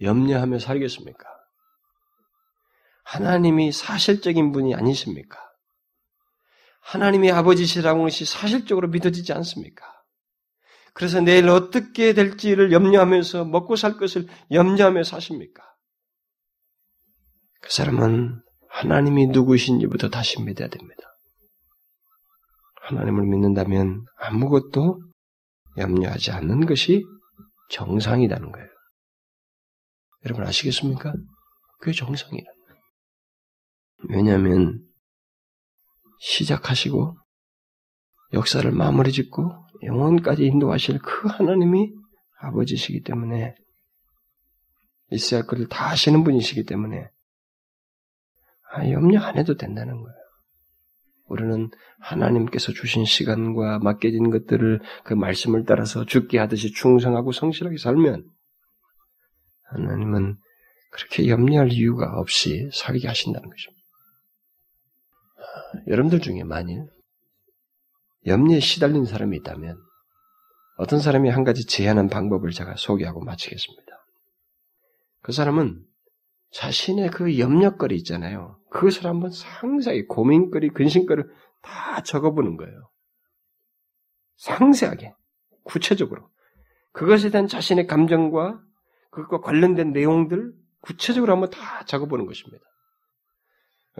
염려하며 0.00 0.58
살겠습니까? 0.58 1.24
하나님이 3.04 3.72
사실적인 3.72 4.52
분이 4.52 4.74
아니십니까? 4.74 5.38
하나님이 6.80 7.30
아버지시라는 7.32 8.02
것이 8.02 8.24
사실적으로 8.24 8.88
믿어지지 8.88 9.32
않습니까? 9.32 9.86
그래서 10.98 11.20
내일 11.20 11.48
어떻게 11.48 12.12
될지를 12.12 12.72
염려하면서 12.72 13.44
먹고 13.44 13.76
살 13.76 13.98
것을 13.98 14.26
염려하며 14.50 15.04
사십니까? 15.04 15.62
그 17.60 17.72
사람은 17.72 18.42
하나님이 18.68 19.28
누구신지부터 19.28 20.10
다시 20.10 20.42
믿어야 20.42 20.66
됩니다. 20.66 21.00
하나님을 22.82 23.26
믿는다면 23.26 24.06
아무것도 24.16 25.00
염려하지 25.76 26.32
않는 26.32 26.66
것이 26.66 27.04
정상이라는 27.70 28.50
거예요. 28.50 28.68
여러분 30.24 30.44
아시겠습니까? 30.48 31.12
그게 31.78 31.92
정상이라는 31.92 32.60
거예요. 32.66 32.82
왜냐하면 34.08 34.84
시작하시고 36.18 37.16
역사를 38.32 38.68
마무리 38.72 39.12
짓고 39.12 39.67
영원까지 39.82 40.44
인도하실 40.44 40.98
그 40.98 41.28
하나님이 41.28 41.92
아버지시기 42.40 43.02
때문에 43.02 43.54
있어야 45.10 45.40
할 45.40 45.46
것을 45.46 45.68
다 45.68 45.90
하시는 45.90 46.22
분이시기 46.24 46.64
때문에 46.64 47.08
아, 48.70 48.90
염려 48.90 49.20
안 49.20 49.38
해도 49.38 49.56
된다는 49.56 49.94
거예요. 50.02 50.18
우리는 51.26 51.70
하나님께서 52.00 52.72
주신 52.72 53.04
시간과 53.04 53.78
맡겨진 53.80 54.30
것들을 54.30 54.80
그 55.04 55.14
말씀을 55.14 55.64
따라서 55.66 56.04
죽게 56.04 56.38
하듯이 56.38 56.72
충성하고 56.72 57.32
성실하게 57.32 57.76
살면 57.76 58.24
하나님은 59.64 60.36
그렇게 60.90 61.28
염려할 61.28 61.70
이유가 61.72 62.18
없이 62.18 62.70
살게 62.72 63.06
하신다는 63.08 63.48
것입니다. 63.48 63.78
여러분들 65.86 66.20
중에 66.20 66.44
만일 66.44 66.86
염려에 68.28 68.60
시달린 68.60 69.04
사람이 69.04 69.36
있다면 69.38 69.80
어떤 70.76 71.00
사람이 71.00 71.28
한 71.28 71.44
가지 71.44 71.66
제안한 71.66 72.08
방법을 72.08 72.50
제가 72.52 72.76
소개하고 72.76 73.20
마치겠습니다. 73.24 73.84
그 75.22 75.32
사람은 75.32 75.84
자신의 76.52 77.10
그 77.10 77.38
염려거리 77.38 77.96
있잖아요. 77.96 78.58
그것을 78.70 79.06
한번 79.06 79.30
상세하게 79.30 80.06
고민거리, 80.06 80.70
근심거리를 80.70 81.30
다 81.62 82.02
적어보는 82.02 82.56
거예요. 82.56 82.88
상세하게, 84.36 85.14
구체적으로. 85.64 86.30
그것에 86.92 87.30
대한 87.30 87.48
자신의 87.48 87.86
감정과 87.86 88.60
그것과 89.10 89.40
관련된 89.40 89.92
내용들 89.92 90.52
구체적으로 90.80 91.32
한번 91.32 91.50
다 91.50 91.84
적어보는 91.84 92.26
것입니다. 92.26 92.64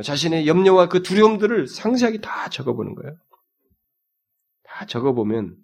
자신의 0.02 0.46
염려와 0.46 0.88
그 0.88 1.02
두려움들을 1.02 1.66
상세하게 1.66 2.20
다 2.20 2.48
적어보는 2.48 2.94
거예요. 2.94 3.16
다 4.78 4.86
적어보면, 4.86 5.56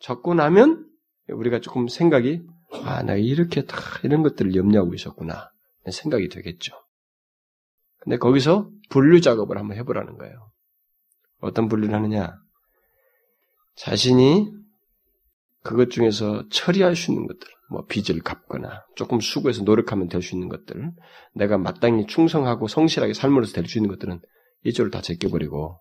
적고 0.00 0.34
나면 0.34 0.86
우리가 1.28 1.60
조금 1.60 1.88
생각이, 1.88 2.42
아, 2.84 3.02
나 3.02 3.14
이렇게 3.14 3.64
다 3.64 3.78
이런 4.02 4.22
것들을 4.22 4.54
염려하고 4.54 4.92
있었구나. 4.92 5.50
생각이 5.90 6.28
되겠죠. 6.28 6.74
근데 8.00 8.18
거기서 8.18 8.70
분류 8.90 9.22
작업을 9.22 9.56
한번 9.56 9.78
해보라는 9.78 10.18
거예요. 10.18 10.50
어떤 11.40 11.68
분류를 11.68 11.94
하느냐? 11.94 12.36
자신이 13.76 14.52
그것 15.62 15.88
중에서 15.90 16.46
처리할 16.50 16.96
수 16.96 17.10
있는 17.10 17.26
것들, 17.26 17.48
뭐 17.70 17.86
빚을 17.86 18.20
갚거나 18.20 18.84
조금 18.94 19.20
수고해서 19.20 19.62
노력하면 19.62 20.08
될 20.08 20.20
수 20.20 20.34
있는 20.34 20.50
것들, 20.50 20.92
내가 21.34 21.56
마땅히 21.56 22.06
충성하고 22.06 22.68
성실하게 22.68 23.14
삶으로서 23.14 23.54
될 23.54 23.64
수 23.66 23.78
있는 23.78 23.88
것들은 23.88 24.20
이쪽을 24.64 24.90
다 24.90 25.00
제껴버리고 25.00 25.80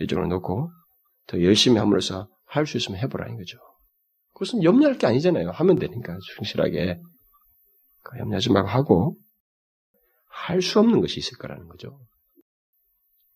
이쪽으로 0.00 0.28
놓고 0.28 0.70
더 1.26 1.42
열심히 1.42 1.78
함으로써 1.78 2.28
할 2.46 2.66
수 2.66 2.76
있으면 2.76 3.00
해보라는 3.00 3.36
거죠. 3.36 3.58
그것은 4.34 4.62
염려할 4.62 4.98
게 4.98 5.06
아니잖아요. 5.06 5.50
하면 5.50 5.76
되니까 5.76 6.16
충실하게 6.36 7.00
그 8.02 8.18
염려하지 8.18 8.52
말고 8.52 8.68
하고 8.68 9.16
할 10.28 10.60
수 10.60 10.80
없는 10.80 11.00
것이 11.00 11.18
있을 11.20 11.38
거라는 11.38 11.68
거죠. 11.68 11.98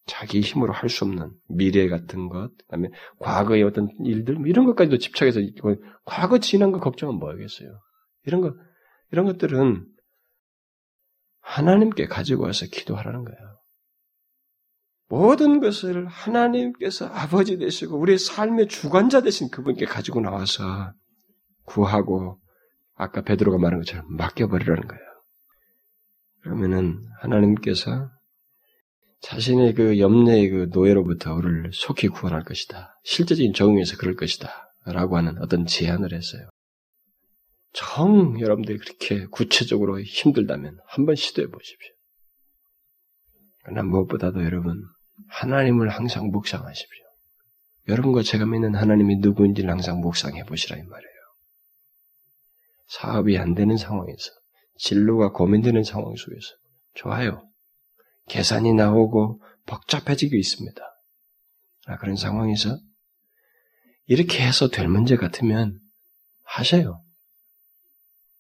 자기 0.07 0.41
힘으로 0.41 0.72
할 0.72 0.89
수 0.89 1.05
없는 1.05 1.32
미래 1.49 1.89
같은 1.89 2.28
것, 2.28 2.51
그다음에 2.59 2.89
과거의 3.20 3.62
어떤 3.62 3.89
일들 4.05 4.36
뭐 4.36 4.47
이런 4.47 4.64
것까지도 4.66 4.99
집착해서 4.99 5.41
과거 6.05 6.39
지난 6.39 6.72
거 6.72 6.80
걱정은 6.80 7.16
뭐하겠어요. 7.16 7.68
이런 8.26 8.41
거 8.41 8.55
이런 9.12 9.26
것들은 9.26 9.86
하나님께 11.41 12.07
가지고 12.07 12.45
와서 12.45 12.66
기도하라는 12.70 13.24
거예요. 13.24 13.58
모든 15.09 15.61
것을 15.61 16.07
하나님께서 16.07 17.07
아버지 17.07 17.57
되시고 17.57 17.99
우리의 17.99 18.19
삶의 18.19 18.69
주관자 18.69 19.23
되신 19.23 19.51
그분께 19.51 19.87
가지고 19.87 20.21
나와서 20.21 20.93
구하고 21.65 22.41
아까 22.95 23.23
베드로가 23.23 23.59
말한 23.59 23.81
것처럼 23.81 24.05
맡겨버리라는 24.17 24.87
거예요. 24.87 25.03
그러면은 26.43 27.07
하나님께서 27.21 28.11
자신의 29.21 29.75
그 29.75 29.99
염려의 29.99 30.51
그 30.51 30.69
노예로부터 30.73 31.35
우리를 31.35 31.71
속히 31.73 32.09
구원할 32.09 32.45
것이다. 32.45 33.01
실제적인 33.05 33.53
적응에서 33.53 33.97
그럴 33.97 34.15
것이다. 34.15 34.73
라고 34.85 35.17
하는 35.17 35.37
어떤 35.43 35.67
제안을 35.67 36.13
했어요. 36.13 36.49
정 37.73 38.41
여러분들이 38.41 38.79
그렇게 38.79 39.27
구체적으로 39.27 40.01
힘들다면 40.01 40.79
한번 40.87 41.15
시도해 41.15 41.49
보십시오. 41.49 41.95
그러나 43.65 43.83
무엇보다도 43.83 44.45
여러분 44.45 44.83
하나님을 45.29 45.89
항상 45.89 46.29
묵상하십시오. 46.31 47.05
여러분과 47.89 48.22
제가 48.22 48.45
믿는 48.47 48.74
하나님이 48.74 49.16
누구인지를 49.16 49.70
항상 49.70 50.01
묵상해 50.01 50.45
보시라 50.45 50.76
이 50.76 50.83
말이에요. 50.83 51.18
사업이 52.89 53.39
안 53.39 53.55
되는 53.55 53.76
상황에서, 53.76 54.31
진로가 54.79 55.33
고민되는 55.33 55.85
상황 55.85 56.14
속에서, 56.14 56.55
좋아요. 56.95 57.49
계산이 58.29 58.74
나오고 58.74 59.43
복잡해지고 59.66 60.37
있습니다. 60.37 60.83
아, 61.87 61.97
그런 61.97 62.16
상황에서 62.16 62.79
이렇게 64.07 64.47
해서 64.47 64.68
될 64.68 64.89
문제 64.89 65.16
같으면 65.16 65.81
하세요. 66.43 67.03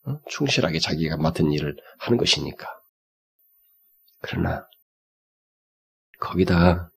어? 0.04 0.20
충실하게 0.28 0.78
자기가 0.78 1.16
맡은 1.18 1.52
일을 1.52 1.76
하는 1.98 2.18
것이니까. 2.18 2.66
그러나 4.20 4.66
거기다 6.18 6.90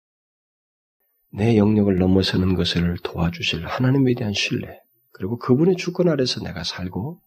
내 1.34 1.58
영역을 1.58 1.98
넘어서는 1.98 2.56
것을 2.56 2.98
도와주실 3.04 3.66
하나님에 3.66 4.14
대한 4.16 4.34
신뢰, 4.34 4.80
그리고 5.12 5.38
그분의 5.38 5.78
주권 5.78 6.10
아래서 6.10 6.42
내가 6.42 6.64
살고 6.64 7.22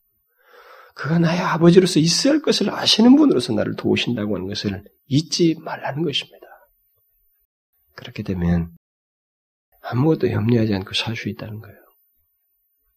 그가 0.94 1.18
나의 1.18 1.40
아버지로서 1.40 1.98
있어야 2.00 2.34
할 2.34 2.42
것을 2.42 2.70
아시는 2.70 3.16
분으로서 3.16 3.52
나를 3.52 3.74
도우신다고 3.76 4.36
하는 4.36 4.46
것을 4.46 4.84
잊지 5.06 5.56
말라는 5.60 6.02
것입니다. 6.02 6.46
그렇게 7.94 8.22
되면 8.22 8.70
아무것도 9.82 10.30
염려하지 10.30 10.74
않고 10.74 10.94
살 10.94 11.16
수 11.16 11.28
있다는 11.28 11.60
거예요. 11.60 11.76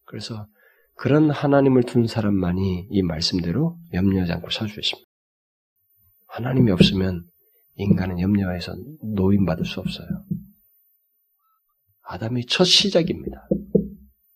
그래서 0.04 0.46
그런 0.94 1.30
하나님을 1.30 1.84
둔 1.84 2.06
사람만이 2.06 2.88
이 2.90 3.02
말씀대로 3.02 3.78
염려하지 3.92 4.32
않고 4.32 4.50
살 4.50 4.68
수 4.68 4.80
있습니다. 4.80 5.08
하나님이 6.28 6.70
없으면 6.72 7.24
인간은 7.78 8.20
염려에서 8.20 8.76
노인받을 9.02 9.64
수 9.64 9.80
없어요. 9.80 10.06
아담이 12.02 12.46
첫 12.46 12.64
시작입니다. 12.64 13.48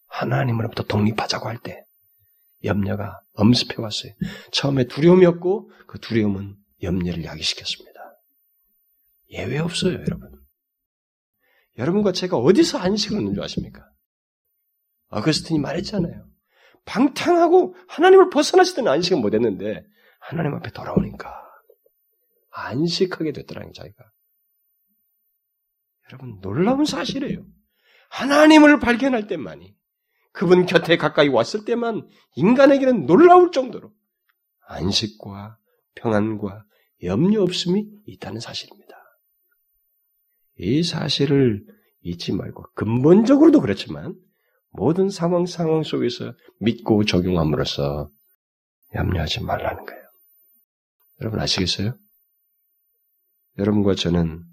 하나님으로부터 0.08 0.84
독립하자고 0.84 1.48
할 1.48 1.58
때 1.62 1.84
염려가 2.64 3.20
엄습해 3.34 3.82
왔어요. 3.82 4.12
처음에 4.52 4.84
두려움이었고 4.84 5.70
그 5.88 5.98
두려움은 5.98 6.54
염려를 6.82 7.24
야기시켰습니다. 7.24 8.00
예외 9.30 9.58
없어요, 9.58 9.94
여러분. 9.94 10.30
여러분과 11.78 12.12
제가 12.12 12.36
어디서 12.36 12.78
안식을 12.78 13.18
얻는 13.18 13.34
줄 13.34 13.42
아십니까? 13.42 13.82
어거스틴이 15.08 15.58
말했잖아요. 15.58 16.24
방탕하고 16.84 17.74
하나님을 17.88 18.30
때는 18.76 18.92
안식은 18.92 19.20
못했는데 19.20 19.84
하나님 20.20 20.54
앞에 20.54 20.70
돌아오니까 20.70 21.41
안식하게 22.52 23.32
됐더라는 23.32 23.72
자기가. 23.72 24.04
여러분 26.08 26.40
놀라운 26.40 26.84
사실이에요. 26.84 27.44
하나님을 28.10 28.78
발견할 28.78 29.26
때만이 29.26 29.74
그분 30.32 30.66
곁에 30.66 30.96
가까이 30.96 31.28
왔을 31.28 31.64
때만 31.64 32.06
인간에게는 32.36 33.06
놀라울 33.06 33.50
정도로 33.50 33.92
안식과 34.66 35.58
평안과 35.94 36.64
염려 37.04 37.42
없음이 37.42 37.86
있다는 38.06 38.40
사실입니다. 38.40 38.96
이 40.58 40.82
사실을 40.82 41.64
잊지 42.02 42.32
말고 42.32 42.64
근본적으로도 42.74 43.60
그렇지만 43.60 44.14
모든 44.70 45.08
상황 45.08 45.46
상황 45.46 45.82
속에서 45.82 46.34
믿고 46.60 47.04
적용함으로써 47.04 48.10
염려하지 48.94 49.42
말라는 49.44 49.84
거예요. 49.84 50.02
여러분 51.20 51.40
아시겠어요? 51.40 51.96
여러분과 53.58 53.94
저는 53.94 54.44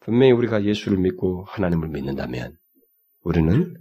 분명히 0.00 0.32
우리가 0.32 0.64
예수를 0.64 0.98
믿고 0.98 1.44
하나님을 1.44 1.88
믿는다면 1.88 2.56
우리는 3.22 3.76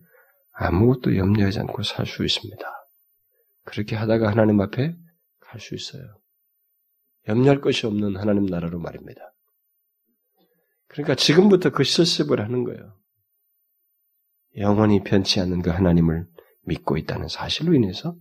아무것도 0.53 1.17
염려하지 1.17 1.59
않고 1.61 1.83
살 1.83 2.05
수 2.05 2.23
있습니다. 2.23 2.65
그렇게 3.63 3.95
하다가 3.95 4.29
하나님 4.29 4.61
앞에 4.61 4.95
갈 5.39 5.59
수 5.59 5.75
있어요. 5.75 6.03
염려할 7.27 7.61
것이 7.61 7.85
없는 7.85 8.17
하나님 8.17 8.45
나라로 8.45 8.79
말입니다. 8.79 9.21
그러니까 10.87 11.15
지금부터 11.15 11.69
그 11.69 11.83
실습을 11.83 12.41
하는 12.41 12.63
거예요. 12.63 12.97
영원히 14.57 15.03
변치 15.03 15.39
않는 15.39 15.61
그 15.61 15.69
하나님을 15.69 16.27
믿고 16.63 16.97
있다는 16.97 17.27
사실로 17.27 17.73
인해서 17.73 18.15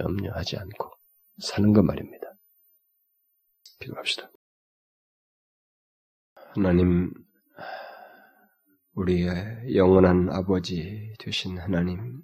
염려하지 0.00 0.56
않고 0.58 0.90
사는 1.38 1.72
것 1.72 1.82
말입니다. 1.82 2.26
기도합시다. 3.80 4.30
하나님, 6.56 7.12
우리의 8.94 9.74
영원한 9.74 10.28
아버지 10.30 11.12
되신 11.18 11.58
하나님, 11.58 12.22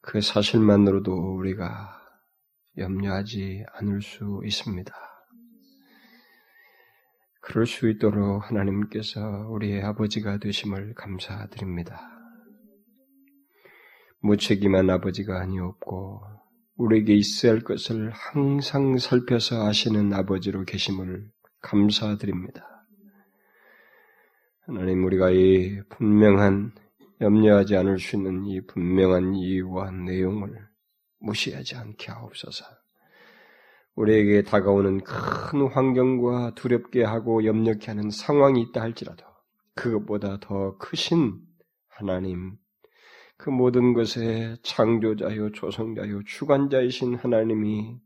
그 0.00 0.22
사실만으로도 0.22 1.36
우리가 1.36 2.00
염려하지 2.78 3.66
않을 3.74 4.00
수 4.00 4.40
있습니다. 4.42 4.90
그럴 7.42 7.66
수 7.66 7.90
있도록 7.90 8.48
하나님께서 8.48 9.20
우리의 9.50 9.82
아버지가 9.82 10.38
되심을 10.38 10.94
감사드립니다. 10.94 12.00
무책임한 14.20 14.88
아버지가 14.88 15.42
아니었고 15.42 16.22
우리에게 16.76 17.14
있어야 17.16 17.52
할 17.52 17.60
것을 17.60 18.10
항상 18.12 18.96
살펴서 18.96 19.66
아시는 19.66 20.14
아버지로 20.14 20.64
계심을 20.64 21.30
감사드립니다. 21.60 22.86
하나님 24.66 25.04
우리가 25.04 25.30
이 25.30 25.80
분명한 25.88 26.72
염려하지 27.20 27.76
않을 27.76 27.98
수 27.98 28.16
있는 28.16 28.44
이 28.46 28.60
분명한 28.66 29.34
이유와 29.34 29.90
내용을 29.90 30.68
무시하지 31.18 31.76
않게 31.76 32.12
하옵소서. 32.12 32.64
우리에게 33.94 34.42
다가오는 34.42 35.02
큰 35.02 35.66
환경과 35.66 36.54
두렵게 36.54 37.04
하고 37.04 37.44
염려케 37.44 37.88
하는 37.88 38.10
상황이 38.10 38.62
있다 38.62 38.80
할지라도 38.80 39.24
그것보다 39.74 40.38
더 40.40 40.76
크신 40.78 41.40
하나님, 41.88 42.56
그 43.36 43.50
모든 43.50 43.92
것의 43.92 44.58
창조자요, 44.62 45.52
조성자요, 45.52 46.24
주관자이신 46.24 47.16
하나님이 47.16 47.98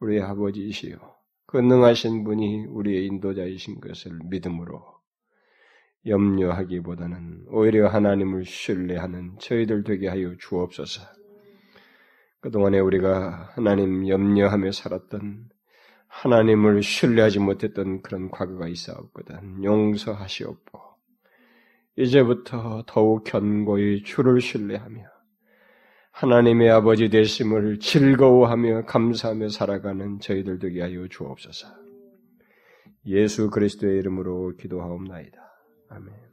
우리의 0.00 0.22
아버지이시요. 0.22 1.13
그 1.54 1.58
능하신 1.58 2.24
분이 2.24 2.64
우리의 2.66 3.06
인도자이신 3.06 3.80
것을 3.80 4.18
믿음으로 4.28 4.82
염려하기보다는 6.04 7.44
오히려 7.46 7.86
하나님을 7.86 8.44
신뢰하는 8.44 9.38
저희들 9.38 9.84
되게 9.84 10.08
하여 10.08 10.34
주옵소서. 10.36 11.02
그동안에 12.40 12.80
우리가 12.80 13.52
하나님 13.54 14.08
염려하며 14.08 14.72
살았던 14.72 15.48
하나님을 16.08 16.82
신뢰하지 16.82 17.38
못했던 17.38 18.02
그런 18.02 18.32
과거가 18.32 18.66
있어왔거든. 18.66 19.62
용서하시옵고 19.62 20.80
이제부터 21.94 22.82
더욱 22.88 23.22
견고히 23.22 24.02
주를 24.02 24.40
신뢰하며 24.40 25.04
하나님의 26.14 26.70
아버지 26.70 27.08
되심을 27.08 27.80
즐거워하며 27.80 28.84
감사하며 28.84 29.48
살아가는 29.48 30.20
저희들 30.20 30.60
되게 30.60 30.80
하여 30.80 31.08
주옵소서. 31.08 31.66
예수 33.06 33.50
그리스도의 33.50 33.98
이름으로 33.98 34.54
기도하옵나이다. 34.56 35.38
아멘. 35.88 36.23